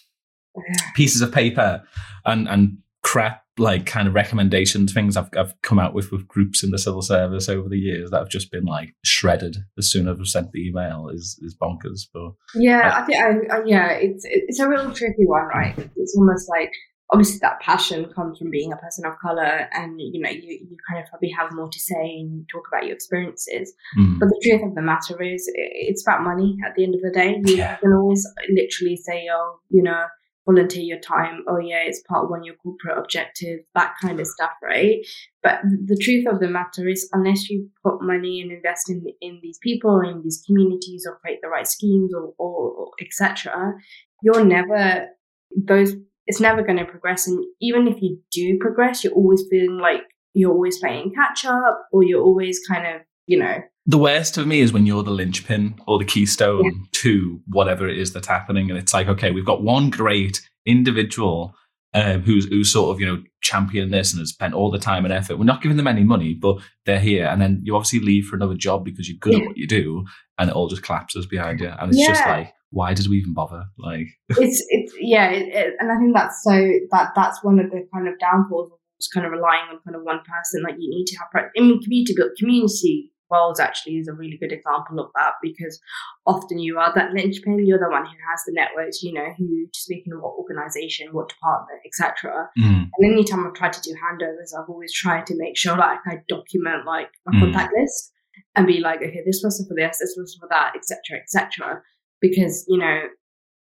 [0.95, 1.83] pieces of paper
[2.25, 6.63] and and crap like kind of recommendations things I've I've come out with with groups
[6.63, 10.07] in the civil service over the years that have just been like shredded as soon
[10.07, 12.07] as I've sent the email is is bonkers.
[12.13, 15.75] But yeah, I, I think I, I, yeah, it's it's a real tricky one, right?
[15.95, 16.71] It's almost like
[17.11, 20.77] obviously that passion comes from being a person of color and you know you, you
[20.89, 24.19] kind of probably have more to say and talk about your experiences mm.
[24.19, 27.11] but the truth of the matter is it's about money at the end of the
[27.11, 27.75] day you yeah.
[27.77, 30.05] can always literally say oh you know
[30.45, 34.19] volunteer your time oh yeah it's part of one of your corporate objectives that kind
[34.19, 35.05] of stuff right
[35.43, 39.39] but the truth of the matter is unless you put money and invest in in
[39.41, 43.73] these people in these communities or create the right schemes or, or, or etc
[44.23, 45.07] you're never
[45.55, 45.95] those
[46.27, 47.27] it's never going to progress.
[47.27, 50.01] And even if you do progress, you're always feeling like
[50.33, 53.55] you're always playing catch up or you're always kind of, you know.
[53.85, 56.71] The worst of me is when you're the linchpin or the keystone yeah.
[56.91, 58.69] to whatever it is that's happening.
[58.69, 61.55] And it's like, okay, we've got one great individual
[61.93, 65.05] um, who's, who's sort of, you know, championed this and has spent all the time
[65.05, 65.37] and effort.
[65.37, 67.25] We're not giving them any money, but they're here.
[67.27, 69.39] And then you obviously leave for another job because you're good yeah.
[69.39, 70.05] at what you do,
[70.37, 71.69] and it all just collapses behind you.
[71.69, 72.07] And it's yeah.
[72.09, 73.65] just like, why did we even bother?
[73.77, 76.51] Like, it's it's yeah, it, it, and I think that's so
[76.91, 79.95] that that's one of the kind of downfalls of just kind of relying on kind
[79.95, 80.63] of one person.
[80.63, 81.49] Like, you need to have.
[81.55, 85.79] I mean, community community roles actually is a really good example of that because
[86.25, 89.67] often you are that linchpin, you're the one who has the networks, you know, who
[89.73, 92.47] speaking of what organization, what department, etc.
[92.59, 92.89] Mm.
[92.97, 96.19] And anytime I've tried to do handovers, I've always tried to make sure like I
[96.27, 97.39] document like my mm.
[97.41, 98.13] contact list
[98.55, 101.81] and be like, okay, this person for this, this person for that, etc., etc.
[102.21, 103.01] Because you know,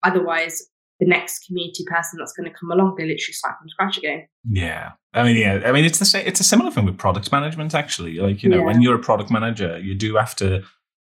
[0.04, 0.62] otherwise
[1.00, 4.28] the next community person that's going to come along, they literally start from scratch again.
[4.50, 6.28] Yeah, I mean, yeah, I mean, it's the same.
[6.28, 8.18] It's a similar thing with product management, actually.
[8.18, 8.66] Like, you know, yeah.
[8.66, 10.64] when you're a product manager, you do have to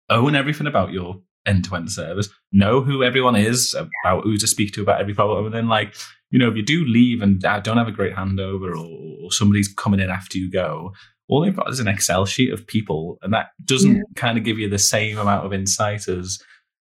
[0.10, 4.82] own everything about your end-to-end service, know who everyone is, about who to speak to
[4.82, 5.96] about every problem, and then like,
[6.32, 9.32] you know, if you do leave and uh, don't have a great handover, or, or,
[9.32, 10.92] somebody's coming in after you go,
[11.28, 14.02] all they've got is an Excel sheet of people, and that doesn't yeah.
[14.16, 16.40] kind of give you the same amount of insight as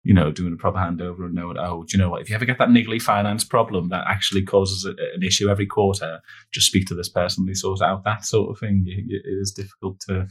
[0.05, 2.23] you know, doing a proper handover and knowing, oh, do you know what?
[2.23, 5.67] If you ever get that niggly finance problem that actually causes a, an issue every
[5.67, 6.21] quarter,
[6.53, 7.47] just speak to this person.
[7.47, 8.85] They sort out that sort of thing.
[8.87, 10.27] It, it is difficult to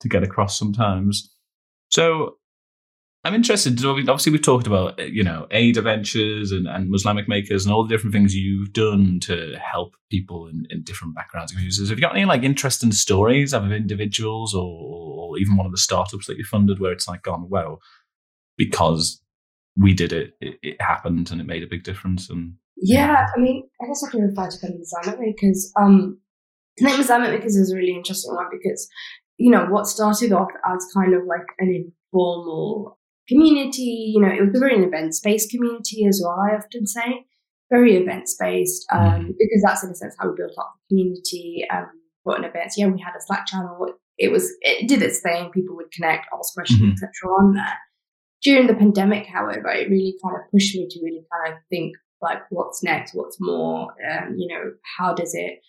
[0.00, 1.34] to get across sometimes.
[1.88, 2.36] So
[3.24, 3.84] I'm interested.
[3.84, 7.82] Obviously, we talked about uh, you know Ada Ventures and, and Muslamic makers and all
[7.82, 11.88] the different things you've done to help people in, in different backgrounds and users.
[11.88, 15.78] Have you got any like interesting stories of individuals or, or even one of the
[15.78, 17.80] startups that you funded where it's like gone, well,
[18.58, 19.22] because
[19.78, 22.28] we did it, it, it happened and it made a big difference.
[22.28, 26.18] And yeah, I mean, I guess I can refer to of Muslamic because um,
[26.80, 28.88] I think Muslamic makers is a really interesting one because
[29.36, 34.12] you know what started off as kind of like an informal community.
[34.14, 36.38] You know, it was a very events based community as well.
[36.38, 37.24] I often say
[37.70, 39.26] very events based um, mm.
[39.26, 41.64] because that's in a sense how we built up the community.
[41.70, 41.86] Um,
[42.24, 43.86] what an events, yeah, we had a Slack channel.
[44.18, 45.50] It was it did its thing.
[45.50, 46.92] People would connect, ask questions, mm-hmm.
[46.92, 47.30] etc.
[47.38, 47.78] on there
[48.42, 51.96] during the pandemic, however, it really kind of pushed me to really kind of think
[52.20, 53.14] like, what's next?
[53.14, 53.94] What's more?
[54.10, 55.60] Um, you know, how does it?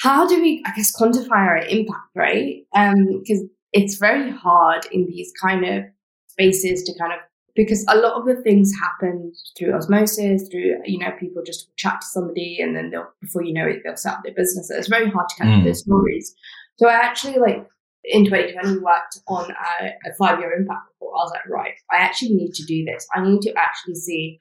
[0.00, 2.64] How do we, I guess, quantify our impact, right?
[2.72, 5.84] Because um, it's very hard in these kind of
[6.28, 7.20] spaces to kind of
[7.54, 12.00] because a lot of the things happen through osmosis, through you know people just chat
[12.00, 14.70] to somebody and then they'll before you know it they'll set up their business.
[14.70, 15.64] It's very hard to catch mm.
[15.64, 16.34] those stories.
[16.76, 17.68] So I actually like
[18.04, 21.14] in 2020 we worked on a, a five year impact report.
[21.18, 23.06] I was like, right, I actually need to do this.
[23.14, 24.40] I need to actually see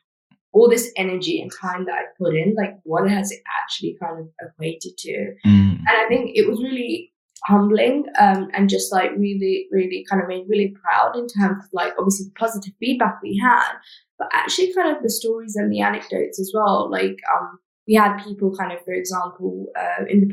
[0.53, 4.19] all this energy and time that I put in, like what has it actually kind
[4.19, 5.33] of equated to?
[5.45, 5.79] Mm.
[5.79, 7.11] And I think it was really
[7.45, 11.69] humbling um, and just like really, really kind of made really proud in terms of
[11.73, 13.73] like obviously the positive feedback we had,
[14.19, 16.89] but actually kind of the stories and the anecdotes as well.
[16.89, 20.27] Like um, we had people kind of, for example, uh, in the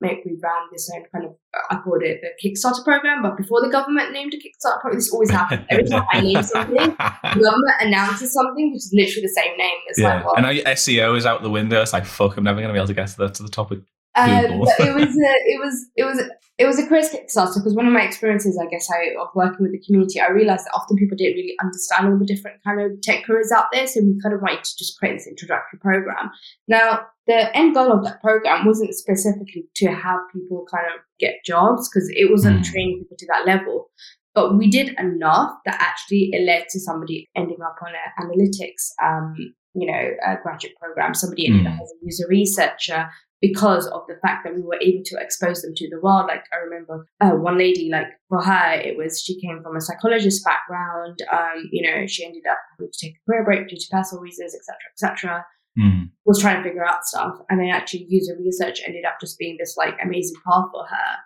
[0.00, 1.34] make we ran this own kind of
[1.70, 5.12] I called it the Kickstarter program, but before the government named a Kickstarter program, this
[5.12, 5.64] always happens.
[5.70, 9.78] Every time I name something, the government announces something which is literally the same name.
[9.88, 10.16] It's yeah.
[10.16, 11.82] like, well, and now SEO is out the window.
[11.82, 13.80] It's like fuck, I'm never gonna be able to get to the to the topic.
[14.18, 16.22] Um, it was a, it was it was
[16.58, 19.62] it was a crazy Kickstarter because one of my experiences, I guess, I, of working
[19.62, 22.80] with the community, I realized that often people didn't really understand all the different kind
[22.80, 23.86] of tech careers out there.
[23.86, 26.30] So we kind of wanted to just create this introductory program.
[26.66, 31.44] Now, the end goal of that program wasn't specifically to have people kind of get
[31.46, 32.64] jobs because it wasn't mm.
[32.64, 33.90] training people to that level.
[34.34, 38.90] But we did enough that actually it led to somebody ending up on an analytics,
[39.00, 39.34] um,
[39.74, 40.10] you know,
[40.42, 41.14] graduate program.
[41.14, 43.08] Somebody ended up as a user researcher
[43.40, 46.26] because of the fact that we were able to expose them to the world.
[46.26, 49.80] Like I remember uh, one lady, like for her, it was she came from a
[49.80, 51.20] psychologist background.
[51.32, 54.22] Um, you know, she ended up having to take a career break due to personal
[54.22, 55.44] reasons, etc., etc.
[55.78, 56.10] Mm.
[56.24, 59.56] Was trying to figure out stuff, and then actually user research ended up just being
[59.58, 61.16] this like amazing path for her.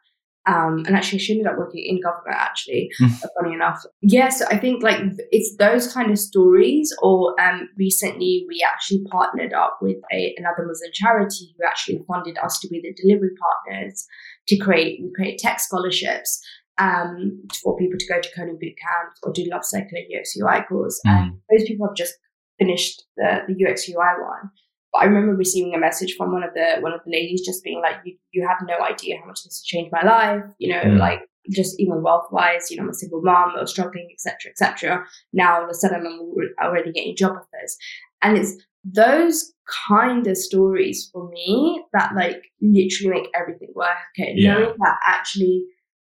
[0.45, 2.37] Um, and actually, she ended up working in government.
[2.37, 3.09] Actually, uh,
[3.41, 4.13] funny enough, yes.
[4.13, 4.99] Yeah, so I think like
[5.31, 6.93] it's those kind of stories.
[7.01, 12.39] Or um, recently, we actually partnered up with a, another Muslim charity who actually funded
[12.39, 14.07] us to be the delivery partners
[14.49, 16.43] to create we create tech scholarships
[16.79, 20.37] um, for people to go to coding boot camps or do Love Cycle and UX
[20.37, 21.01] UI course.
[21.07, 21.11] Mm.
[21.11, 22.15] And those people have just
[22.59, 24.51] finished the the UX UI one.
[24.95, 27.81] I remember receiving a message from one of the one of the ladies just being
[27.81, 30.83] like, "You you have no idea how much this has changed my life." You know,
[30.83, 30.99] mm.
[30.99, 32.71] like just even wealth wise.
[32.71, 35.05] You know, I'm a single mom, I was struggling, etc., etc.
[35.33, 37.77] Now all of a sudden I'm already getting job offers,
[38.23, 39.53] and it's those
[39.89, 43.89] kind of stories for me that like literally make everything work.
[44.19, 44.55] Okay, yeah.
[44.55, 45.65] knowing that actually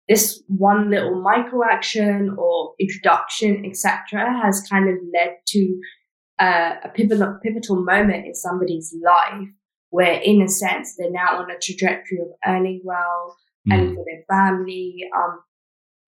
[0.09, 5.81] this one little micro action or introduction, etc., has kind of led to
[6.39, 9.49] uh, a pivotal pivotal moment in somebody's life
[9.91, 13.36] where in a sense they're now on a trajectory of earning well
[13.68, 13.74] mm.
[13.74, 14.99] and for their family.
[15.16, 15.41] Um,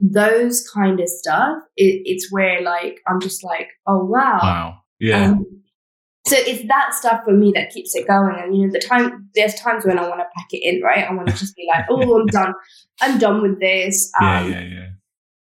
[0.00, 5.32] those kind of stuff, it, it's where like I'm just like, oh wow, wow, yeah.
[5.32, 5.46] Um,
[6.26, 8.36] so it's that stuff for me that keeps it going.
[8.38, 11.06] And you know, the time there's times when I want to pack it in, right?
[11.08, 12.54] I want to just be like, oh, I'm done.
[13.00, 14.10] I'm done with this.
[14.20, 14.89] Um, yeah, yeah, yeah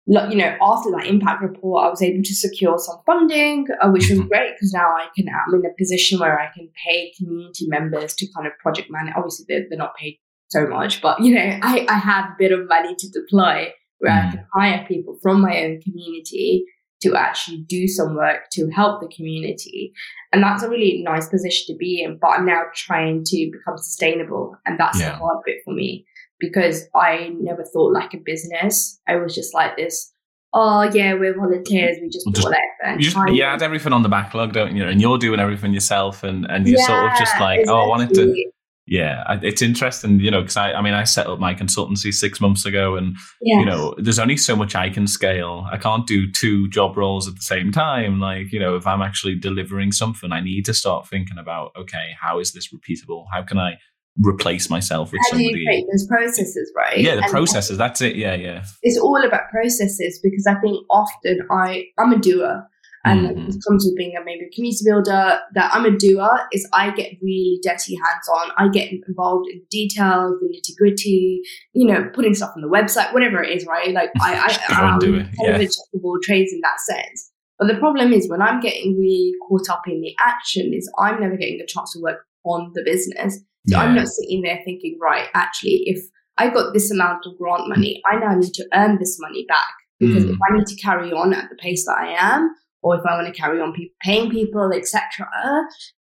[0.08, 4.08] you know, after that impact report, I was able to secure some funding, uh, which
[4.08, 4.28] was mm-hmm.
[4.28, 8.14] great because now I can, I'm in a position where I can pay community members
[8.14, 9.14] to kind of project manage.
[9.16, 12.52] Obviously, they're, they're not paid so much, but you know, I, I have a bit
[12.52, 14.12] of money to deploy where.
[14.12, 16.64] I can hire people from my own community
[17.02, 19.92] to actually do some work to help the community.
[20.32, 22.18] And that's a really nice position to be in.
[22.20, 24.56] But I'm now trying to become sustainable.
[24.66, 25.10] And that's yeah.
[25.10, 26.06] the hard bit for me
[26.40, 29.00] because I never thought like a business.
[29.06, 30.12] I was just like this.
[30.54, 31.98] Oh yeah, we're volunteers.
[32.00, 32.98] We just, just do whatever.
[32.98, 34.84] You, just, you add everything on the backlog, don't you?
[34.84, 37.80] And you're doing everything yourself, and and you're yeah, sort of just like, exactly.
[37.80, 38.50] oh, I wanted to.
[38.90, 42.40] Yeah, it's interesting, you know, because I, I mean, I set up my consultancy six
[42.40, 43.60] months ago, and yes.
[43.60, 45.66] you know, there's only so much I can scale.
[45.70, 48.18] I can't do two job roles at the same time.
[48.18, 52.16] Like, you know, if I'm actually delivering something, I need to start thinking about, okay,
[52.18, 53.26] how is this repeatable?
[53.30, 53.76] How can I
[54.20, 55.52] replace myself with How somebody.
[55.52, 56.98] Do you create those processes, right?
[56.98, 57.78] Yeah, the and processes.
[57.78, 58.16] That's it.
[58.16, 58.64] Yeah, yeah.
[58.82, 62.66] It's all about processes because I think often I I'm a doer.
[63.04, 63.48] And mm-hmm.
[63.48, 66.90] it comes with being a maybe a community builder that I'm a doer is I
[66.90, 68.50] get really dirty hands on.
[68.58, 71.40] I get involved in details, the nitty gritty,
[71.72, 73.94] you know, putting stuff on the website, whatever it is, right?
[73.94, 75.54] Like I, I am kind yeah.
[75.54, 75.68] of a
[76.02, 77.30] all trades in that sense.
[77.58, 81.20] But the problem is when I'm getting really caught up in the action is I'm
[81.20, 83.40] never getting a chance to work on the business.
[83.68, 83.80] Yeah.
[83.80, 86.02] I'm not sitting there thinking, right, actually, if
[86.38, 89.74] I got this amount of grant money, I now need to earn this money back.
[90.00, 90.30] Because mm.
[90.30, 93.14] if I need to carry on at the pace that I am, or if I
[93.14, 95.26] want to carry on pe- paying people, etc.,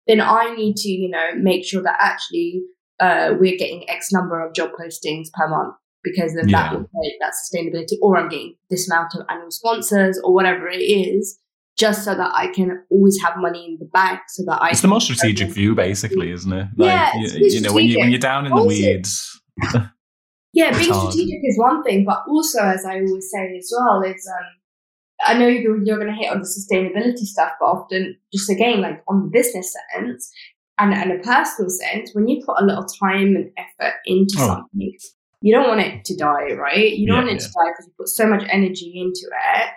[0.05, 2.61] then I need to, you know, make sure that actually
[2.99, 6.69] uh, we're getting X number of job postings per month because then yeah.
[6.69, 10.67] that will create that sustainability, or I'm getting this amount of annual sponsors, or whatever
[10.69, 11.39] it is
[11.77, 14.81] just so that I can always have money in the bank so that I It's
[14.81, 16.67] the most strategic view basically, isn't it?
[16.75, 19.39] Like yeah, you, you know, when you when you're down in the weeds.
[20.53, 21.13] yeah, being hard.
[21.13, 24.45] strategic is one thing, but also as I always say as well, it's um
[25.25, 28.81] I know you're, you're going to hit on the sustainability stuff, but often just again,
[28.81, 30.31] like on the business sense
[30.77, 34.45] and, and a personal sense, when you put a little time and effort into oh.
[34.47, 34.97] something,
[35.41, 36.93] you don't want it to die, right?
[36.93, 37.47] You don't yeah, want it yeah.
[37.47, 39.69] to die because you put so much energy into it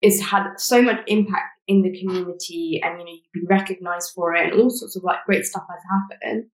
[0.00, 4.34] it's had so much impact in the community and you know you've been recognized for
[4.34, 6.46] it and all sorts of like great stuff has happened.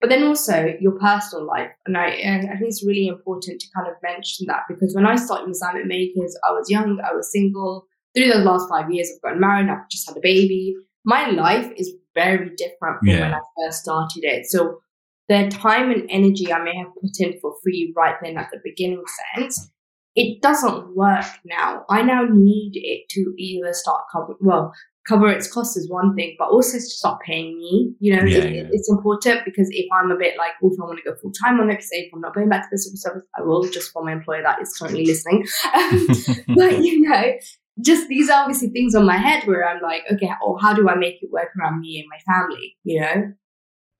[0.00, 3.66] But then also your personal life and i and i think it's really important to
[3.74, 7.30] kind of mention that because when i started Muslamic makers i was young i was
[7.30, 7.86] single.
[8.14, 10.74] Through those last five years i've gotten married i've just had a baby.
[11.04, 13.20] My life is very different from yeah.
[13.20, 14.46] when i first started it.
[14.46, 14.80] So
[15.28, 18.60] the time and energy i may have put in for free right then at the
[18.64, 19.02] beginning
[19.34, 19.71] sense
[20.14, 21.84] it doesn't work now.
[21.88, 24.72] I now need it to either start cover well,
[25.08, 27.94] cover its costs is one thing, but also to start paying me.
[27.98, 28.68] You know, yeah, it, yeah.
[28.70, 31.32] it's important because if I'm a bit like, oh, if I want to go full
[31.32, 33.68] time on it, say if I'm not going back to the civil service, I will
[33.68, 35.46] just for my employer that is currently listening.
[35.74, 36.06] Um,
[36.56, 37.32] but you know,
[37.80, 40.74] just these are obviously things on my head where I'm like, okay, or oh, how
[40.74, 42.76] do I make it work around me and my family?
[42.84, 43.32] You know.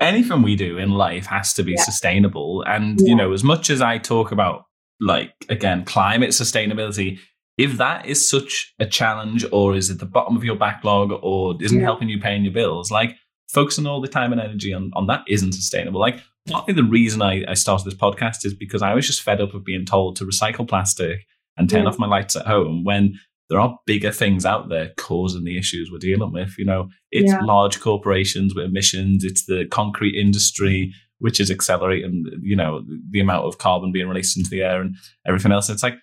[0.01, 1.83] Anything we do in life has to be yeah.
[1.83, 2.65] sustainable.
[2.67, 4.67] And, you know, as much as I talk about
[5.03, 7.19] like again climate sustainability
[7.59, 11.55] if that is such a challenge or is at the bottom of your backlog or
[11.61, 11.85] isn't yeah.
[11.85, 13.17] helping you paying your bills like
[13.49, 17.21] focusing all the time and energy on, on that isn't sustainable like partly the reason
[17.21, 20.17] I, I started this podcast is because i was just fed up of being told
[20.17, 21.27] to recycle plastic
[21.57, 21.89] and turn yeah.
[21.89, 23.19] off my lights at home when
[23.51, 27.33] there are bigger things out there causing the issues we're dealing with you know it's
[27.33, 27.41] yeah.
[27.43, 30.93] large corporations with emissions it's the concrete industry
[31.23, 34.97] which is accelerating, you know, the amount of carbon being released into the air and
[35.25, 35.71] everything else.
[35.71, 35.95] It's like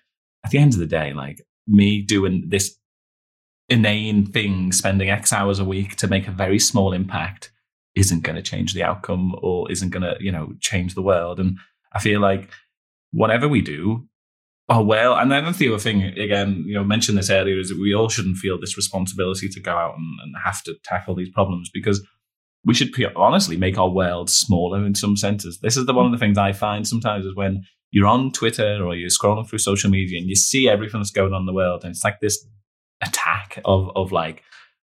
[0.46, 2.74] at the end of the day, like me doing this
[3.68, 7.52] inane thing, spending X hours a week to make a very small impact
[7.94, 11.38] isn't going to change the outcome or isn't going to, you know, change the world.
[11.38, 11.58] And
[11.92, 12.48] I feel like
[13.12, 14.08] whatever we do,
[14.70, 15.14] oh well.
[15.16, 18.08] And then the other thing, again, you know, mentioned this earlier, is that we all
[18.08, 22.02] shouldn't feel this responsibility to go out and, and have to tackle these problems because
[22.64, 25.58] we should honestly make our world smaller in some senses.
[25.60, 28.84] This is the one of the things I find sometimes is when you're on Twitter
[28.84, 31.52] or you're scrolling through social media and you see everything that's going on in the
[31.52, 32.46] world, and it's like this
[33.02, 34.42] attack of of like,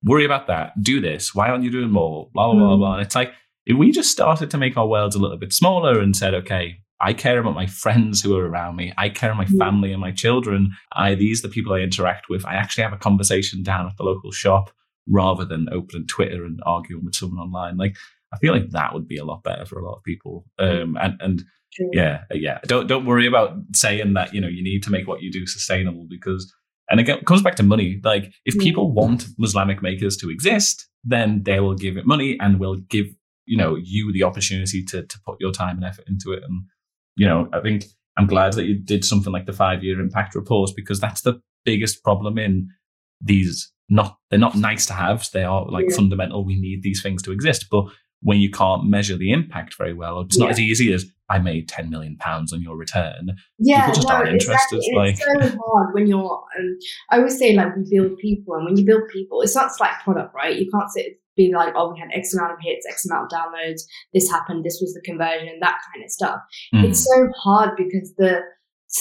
[0.04, 2.30] worry about that, do this, why aren't you doing more?
[2.34, 2.80] Blah blah blah hmm.
[2.80, 2.94] blah.
[2.94, 3.34] And it's like
[3.66, 6.78] if we just started to make our worlds a little bit smaller and said, okay,
[7.00, 8.94] I care about my friends who are around me.
[8.98, 9.58] I care about my hmm.
[9.58, 10.72] family and my children.
[10.92, 12.46] I these are the people I interact with.
[12.46, 14.72] I actually have a conversation down at the local shop
[15.12, 17.78] rather than opening Twitter and arguing with someone online.
[17.78, 17.98] Like,
[18.34, 20.46] I feel like that would be a lot better for a lot of people.
[20.60, 20.66] Hmm.
[20.66, 21.44] Um, and and
[21.74, 21.90] True.
[21.94, 22.60] yeah, uh, yeah.
[22.64, 25.46] Don't don't worry about saying that you know you need to make what you do
[25.46, 26.54] sustainable because
[26.90, 28.00] and again it comes back to money.
[28.04, 28.64] Like if yeah.
[28.64, 33.08] people want Muslamic makers to exist, then they will give it money and will give
[33.46, 36.44] you know you the opportunity to to put your time and effort into it.
[36.44, 36.64] And
[37.16, 37.86] you know I think
[38.18, 41.42] I'm glad that you did something like the five year impact reports because that's the
[41.64, 42.70] biggest problem in
[43.22, 45.96] these not they're not nice to have they are like yeah.
[45.96, 47.86] fundamental we need these things to exist but
[48.22, 50.46] when you can't measure the impact very well it's yeah.
[50.46, 54.08] not as easy as i made 10 million pounds on your return yeah people just
[54.08, 54.96] no, aren't interested exactly.
[54.96, 56.78] like it's so hard when you're um,
[57.12, 59.92] i always say like we build people and when you build people it's not like
[60.04, 63.06] product right you can't sit be like, oh, we had X amount of hits, X
[63.06, 63.84] amount of downloads,
[64.14, 66.40] this happened, this was the conversion, that kind of stuff.
[66.74, 66.90] Mm.
[66.90, 68.42] It's so hard because the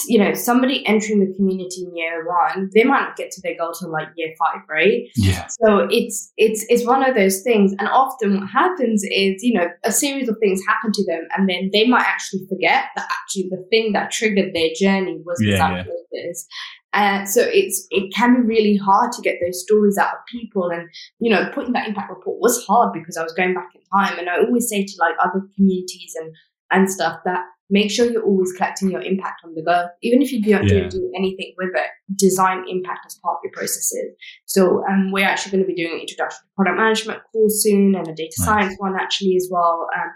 [0.07, 3.57] you know, somebody entering the community in year one, they might not get to their
[3.57, 5.09] goal till like year five, right?
[5.15, 5.47] Yeah.
[5.47, 7.73] So it's it's it's one of those things.
[7.77, 11.49] And often what happens is, you know, a series of things happen to them and
[11.49, 15.53] then they might actually forget that actually the thing that triggered their journey was yeah,
[15.53, 16.23] exactly yeah.
[16.29, 16.47] this.
[16.93, 20.69] And so it's it can be really hard to get those stories out of people.
[20.69, 20.89] And
[21.19, 24.19] you know, putting that impact report was hard because I was going back in time.
[24.19, 26.33] And I always say to like other communities and
[26.71, 29.87] and stuff that make sure you're always collecting your impact on the go.
[30.01, 30.89] Even if you don't yeah.
[30.89, 34.13] do anything with it, design impact as part of your processes.
[34.45, 37.95] So um, we're actually going to be doing an introduction to product management course soon
[37.95, 38.45] and a data nice.
[38.45, 39.87] science one actually as well.
[39.95, 40.11] Um,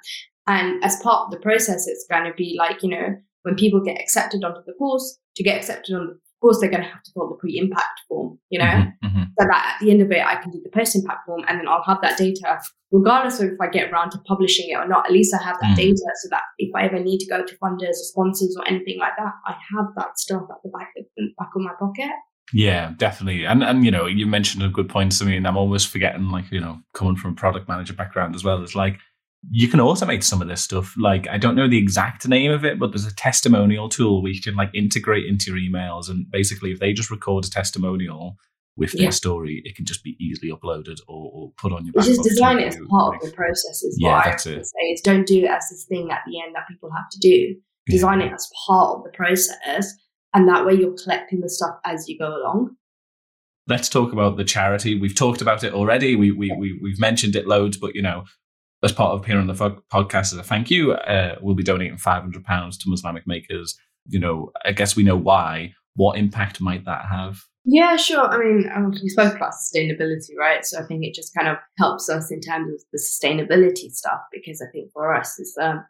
[0.47, 3.79] and as part of the process, it's going to be like, you know, when people
[3.79, 7.01] get accepted onto the course, to get accepted on the course they're going to have
[7.01, 9.23] to fill the pre-impact form, you know, mm-hmm, mm-hmm.
[9.39, 11.67] so that at the end of it, I can do the post-impact form and then
[11.67, 15.05] I'll have that data, regardless of if I get around to publishing it or not.
[15.07, 15.77] At least I have that mm.
[15.77, 18.99] data so that if I ever need to go to funders or sponsors or anything
[18.99, 21.05] like that, I have that stuff at the back of,
[21.39, 22.11] back of my pocket.
[22.53, 23.45] Yeah, definitely.
[23.45, 25.19] And and you know, you mentioned a good point.
[25.19, 28.43] I mean, I'm always forgetting, like you know, coming from a product manager background as
[28.43, 28.61] well.
[28.61, 28.99] It's like
[29.51, 30.95] you can automate some of this stuff.
[30.97, 34.31] Like I don't know the exact name of it, but there's a testimonial tool where
[34.31, 38.37] you can like integrate into your emails, and basically, if they just record a testimonial
[38.77, 39.03] with yeah.
[39.03, 41.93] their story, it can just be easily uploaded or, or put on your.
[42.03, 43.83] Just design it as part like, of the process.
[43.83, 44.65] Is yeah, what that's I it.
[44.65, 47.19] say is don't do it as this thing at the end that people have to
[47.19, 47.55] do.
[47.87, 48.27] Design yeah.
[48.27, 49.93] it as part of the process,
[50.33, 52.75] and that way you're collecting the stuff as you go along.
[53.67, 54.99] Let's talk about the charity.
[54.99, 56.15] We've talked about it already.
[56.15, 58.25] We, we, we, we've mentioned it loads, but you know,
[58.83, 61.97] as part of appearing on the podcast as a thank you, uh, we'll be donating
[61.97, 63.77] five hundred pounds to Muslamic makers.
[64.07, 65.73] You know, I guess we know why.
[65.95, 67.39] What impact might that have?
[67.63, 68.27] Yeah, sure.
[68.27, 70.63] I mean, um, we spoke about sustainability, right?
[70.65, 74.19] So I think it just kind of helps us in terms of the sustainability stuff
[74.31, 75.83] because I think for us, is um,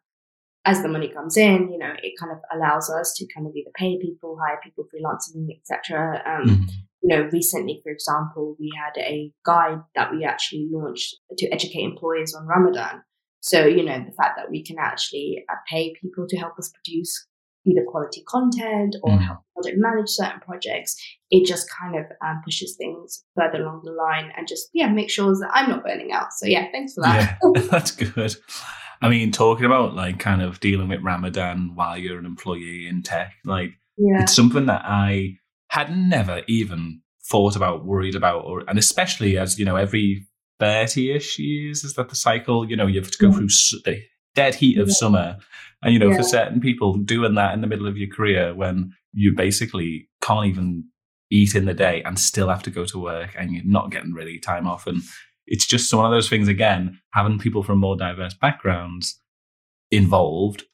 [0.64, 3.56] as the money comes in, you know, it kind of allows us to kind of
[3.56, 6.22] either pay people, hire people, freelancing, etc.
[6.26, 6.66] Um, mm-hmm
[7.06, 11.84] you know, recently, for example, we had a guide that we actually launched to educate
[11.84, 13.04] employers on Ramadan.
[13.42, 16.72] So, you know, the fact that we can actually uh, pay people to help us
[16.74, 17.28] produce
[17.68, 19.22] either quality content or mm.
[19.22, 20.96] help project manage certain projects,
[21.30, 25.12] it just kind of um, pushes things further along the line and just, yeah, make
[25.12, 26.34] sure that I'm not burning out.
[26.34, 27.38] So, yeah, thanks for that.
[27.44, 28.36] Yeah, that's good.
[29.04, 33.04] I mean, talking about like kind of dealing with Ramadan while you're an employee in
[33.04, 34.24] tech, like yeah.
[34.24, 35.38] it's something that I
[35.76, 40.26] had never even thought about, worried about, or and especially as you know, every
[40.58, 42.70] thirty-ish years is that the cycle.
[42.70, 43.48] You know, you have to go mm-hmm.
[43.48, 44.02] through the
[44.36, 44.94] dead heat of yeah.
[44.94, 45.38] summer,
[45.84, 46.18] and you know, yeah.
[46.18, 50.48] for certain people, doing that in the middle of your career when you basically can't
[50.48, 50.86] even
[51.30, 54.14] eat in the day and still have to go to work and you're not getting
[54.14, 55.02] really time off and
[55.48, 59.20] it's just one of those things again having people from more diverse backgrounds
[59.90, 60.66] involved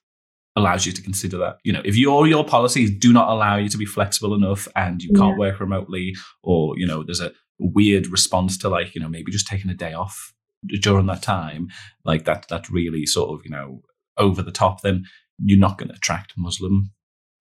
[0.56, 1.58] allows you to consider that.
[1.64, 5.02] You know, if your your policies do not allow you to be flexible enough and
[5.02, 5.39] you can't yeah.
[5.39, 9.47] work remotely, or you know, there's a weird response to like, you know, maybe just
[9.47, 10.34] taking a day off
[10.82, 11.70] during that time,
[12.06, 13.82] like that that really sort of, you know,
[14.18, 15.06] over the top, then
[15.43, 16.91] you're not going to attract Muslim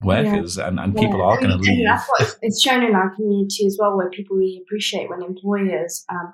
[0.03, 0.67] workers yeah.
[0.67, 1.01] and, and yeah.
[1.01, 1.85] people are going to leave.
[1.85, 6.03] That's what it's shown in our community as well, where people really appreciate when employers
[6.09, 6.33] um,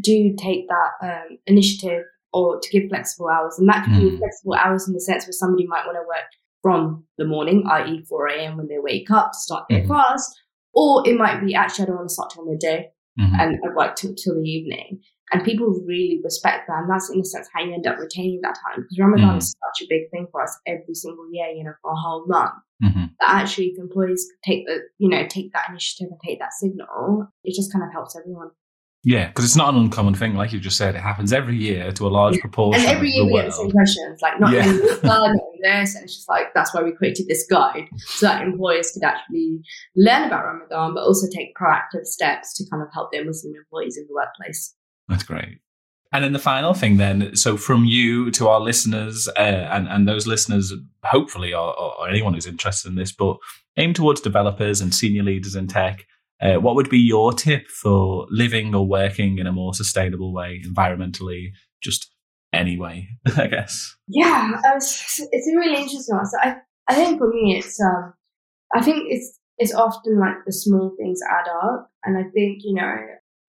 [0.00, 3.58] do take that um, initiative or to give flexible hours.
[3.58, 4.10] And that can mm.
[4.10, 6.26] be flexible hours in the sense where somebody might want to work
[6.62, 8.56] from the morning, i.e., 4 a.m.
[8.56, 9.86] when they wake up to start their mm.
[9.86, 10.32] class,
[10.72, 13.34] or it might be actually, I don't want to start till midday mm-hmm.
[13.38, 15.00] and I work till, till the evening.
[15.32, 16.80] And people really respect that.
[16.80, 18.82] And that's in a sense how you end up retaining that time.
[18.82, 19.38] Because Ramadan mm.
[19.38, 22.26] is such a big thing for us every single year, you know, for a whole
[22.26, 22.52] month.
[22.84, 23.04] Mm-hmm.
[23.20, 27.28] That actually, if employees take the, you know, take that initiative and take that signal,
[27.44, 28.50] it just kind of helps everyone.
[29.04, 30.94] Yeah, because it's not an uncommon thing, like you just said.
[30.94, 32.84] It happens every year to a large proportion.
[32.84, 34.64] And every year we get the same questions, like not yeah.
[34.64, 35.28] this, not
[35.60, 39.02] this, and it's just like that's why we created this guide so that employers could
[39.02, 39.60] actually
[39.96, 43.96] learn about Ramadan, but also take proactive steps to kind of help their Muslim employees
[43.96, 44.72] in the workplace.
[45.08, 45.58] That's great.
[46.12, 50.06] And then the final thing, then, so from you to our listeners, uh, and and
[50.06, 50.72] those listeners,
[51.02, 53.38] hopefully, or, or, anyone who's interested in this, but
[53.78, 56.06] aim towards developers and senior leaders in tech.
[56.42, 60.60] Uh, what would be your tip for living or working in a more sustainable way,
[60.66, 62.10] environmentally, just
[62.52, 63.08] anyway?
[63.36, 63.94] I guess.
[64.08, 66.26] Yeah, it's, it's a really interesting one.
[66.26, 66.56] So I,
[66.88, 68.14] I think for me, it's um,
[68.74, 72.74] I think it's it's often like the small things add up, and I think you
[72.74, 72.96] know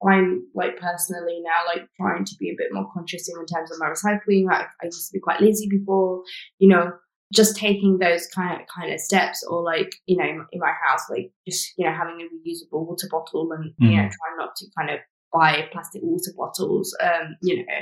[0.06, 3.78] I'm like personally now like trying to be a bit more conscious in terms of
[3.78, 4.46] my recycling.
[4.46, 6.22] Like I used to be quite lazy before,
[6.58, 6.92] you know,
[7.34, 11.02] just taking those kind of kind of steps, or like you know in my house,
[11.10, 13.90] like just you know having a reusable water bottle and mm.
[13.90, 15.00] you know trying not to kind of
[15.32, 17.72] buy plastic water bottles, um, you know,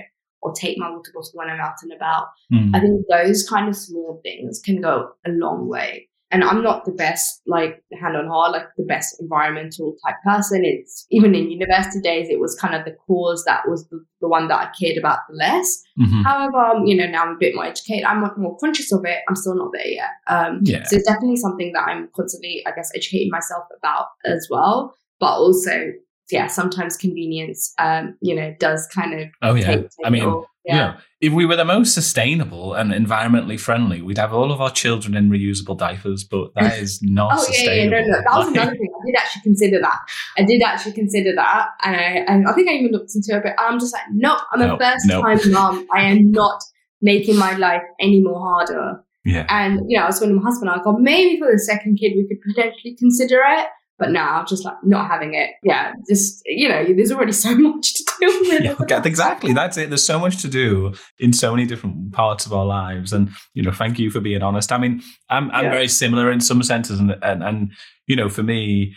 [0.40, 2.28] or take my water bottle when I'm out and about.
[2.53, 2.74] Mm.
[2.74, 6.86] I think those kind of small things can go a long way and I'm not
[6.86, 10.64] the best, like hand on heart, like the best environmental type person.
[10.64, 14.28] It's even in university days, it was kind of the cause that was the, the
[14.28, 15.82] one that I cared about the less.
[16.00, 16.22] Mm-hmm.
[16.22, 18.04] However, um, you know, now I'm a bit more educated.
[18.04, 19.18] I'm more conscious of it.
[19.28, 20.10] I'm still not there yet.
[20.26, 20.84] Um, yeah.
[20.84, 24.96] So it's definitely something that I'm constantly, I guess, educating myself about as well.
[25.20, 25.92] But also,
[26.30, 29.28] yeah, sometimes convenience, um, you know, does kind of.
[29.42, 30.74] Oh yeah, take, take I mean, yeah.
[30.74, 34.60] You know, if we were the most sustainable and environmentally friendly, we'd have all of
[34.60, 37.96] our children in reusable diapers, but that is not oh, sustainable.
[37.96, 38.22] Yeah, yeah, no, no.
[38.24, 38.92] That was another thing.
[38.94, 39.98] I did actually consider that.
[40.38, 41.68] I did actually consider that.
[41.82, 44.38] And I, and I think I even looked into it, but I'm just like, no,
[44.52, 45.86] I'm a first time mom.
[45.92, 46.62] I am not
[47.00, 49.02] making my life any more harder.
[49.24, 49.46] Yeah.
[49.48, 51.98] And, you know, I was talking to my husband, I thought maybe for the second
[51.98, 53.66] kid, we could potentially consider it.
[53.99, 57.95] But now, just like not having it, yeah, just you know, there's already so much
[57.95, 58.62] to do with.
[58.62, 59.90] Yeah, exactly, that's it.
[59.90, 63.62] There's so much to do in so many different parts of our lives, and you
[63.62, 64.72] know, thank you for being honest.
[64.72, 65.70] I mean, I'm I'm yeah.
[65.70, 67.72] very similar in some senses, and and and
[68.07, 68.97] you know, for me,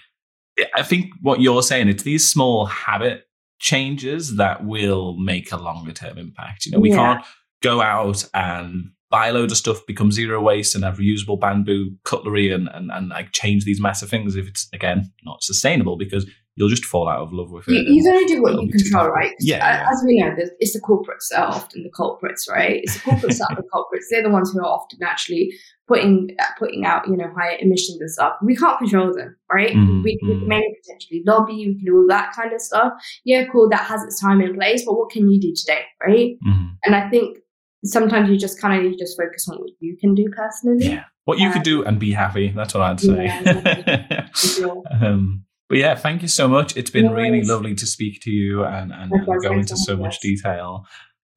[0.75, 3.25] I think what you're saying it's these small habit
[3.59, 6.65] changes that will make a longer term impact.
[6.65, 6.95] You know, we yeah.
[6.95, 7.25] can't
[7.61, 11.91] go out and buy a load of stuff, become zero waste, and have reusable bamboo
[12.03, 16.25] cutlery and, and, and like change these massive things if it's again not sustainable because
[16.55, 17.73] you'll just fall out of love with it.
[17.73, 19.33] You, you only do what you control, right?
[19.39, 22.81] Yeah, yeah, As we know, it's the corporates that are often the culprits, right?
[22.83, 24.07] It's the corporates that are the culprits.
[24.09, 25.53] They're the ones who are often actually
[25.87, 28.33] putting uh, putting out, you know, higher emissions and stuff.
[28.41, 29.71] We can't control them, right?
[29.71, 30.03] Mm-hmm.
[30.03, 32.93] We, we can maybe potentially lobby, we can do all that kind of stuff.
[33.25, 36.37] Yeah, cool, that has its time in place, but what can you do today, right?
[36.47, 36.67] Mm-hmm.
[36.85, 37.37] And I think
[37.85, 40.85] sometimes you just kind of you just focus on what you can do personally.
[40.87, 42.49] Yeah, what you uh, can do and be happy.
[42.55, 44.29] That's what I'd say.
[44.59, 46.77] Yeah, um, but yeah, thank you so much.
[46.77, 50.19] It's been really lovely to speak to you and, and, and go into so much
[50.19, 50.85] detail.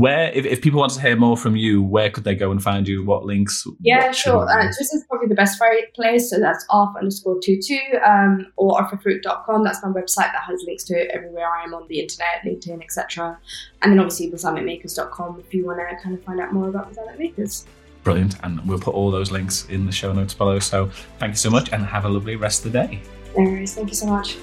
[0.01, 2.62] Where, if, if people want to hear more from you, where could they go and
[2.62, 3.05] find you?
[3.05, 3.66] What links?
[3.80, 4.49] Yeah, what sure.
[4.49, 5.61] Uh, this is probably the best
[5.92, 6.30] place.
[6.30, 9.64] So that's off underscore two two um, or arfahfarooq.com.
[9.64, 13.40] That's my website that has links to everywhere I am on the internet, LinkedIn, etc.
[13.82, 17.18] And then obviously resilient if you want to kind of find out more about Resilient
[17.18, 17.66] Makers.
[18.05, 18.36] Brilliant.
[18.44, 20.61] And we'll put all those links in the show notes below.
[20.61, 23.03] So thank you so much and have a lovely rest of the day.
[23.36, 23.74] No worries.
[23.74, 24.36] Thank you so much.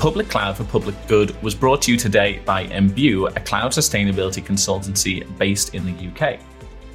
[0.00, 4.42] Public Cloud for Public Good was brought to you today by Embue, a cloud sustainability
[4.42, 6.40] consultancy based in the UK.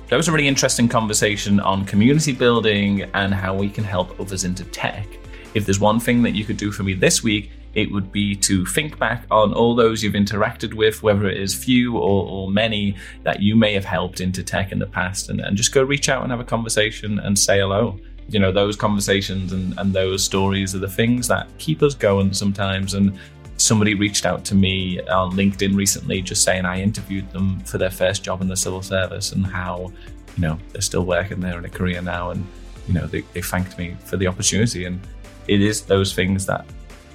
[0.08, 4.44] That was a really interesting conversation on community building and how we can help others
[4.44, 5.06] into tech.
[5.54, 8.36] If there's one thing that you could do for me this week, it would be
[8.38, 12.50] to think back on all those you've interacted with, whether it is few or, or
[12.50, 15.84] many that you may have helped into tech in the past, and, and just go
[15.84, 18.00] reach out and have a conversation and say hello
[18.30, 22.34] you know those conversations and, and those stories are the things that keep us going
[22.34, 22.94] sometimes.
[22.94, 23.18] And
[23.58, 27.90] somebody reached out to me on linkedin recently just saying i interviewed them for their
[27.90, 29.90] first job in the civil service and how
[30.36, 32.32] you know they're still working there in a career now.
[32.32, 32.46] And
[32.88, 34.86] you know they, they thanked me for the opportunity.
[34.86, 35.00] And
[35.48, 36.66] it is those things that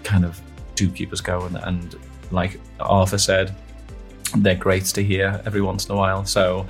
[0.04, 0.40] kind of
[0.74, 1.56] do keep us going.
[1.56, 1.94] And
[2.30, 3.54] like Arfah said
[4.38, 6.24] they're great to hear every once in a while.
[6.24, 6.66] So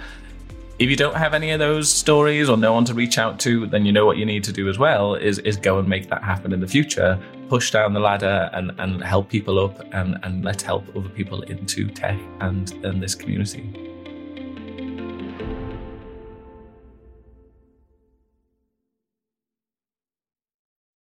[0.80, 3.66] if you don't have any of those stories or no one to reach out to,
[3.66, 6.08] then you know what you need to do as well is is go and make
[6.08, 7.20] that happen in the future.
[7.50, 11.42] Push down the ladder and, and help people up and, and let's help other people
[11.42, 13.89] into tech and, and this community.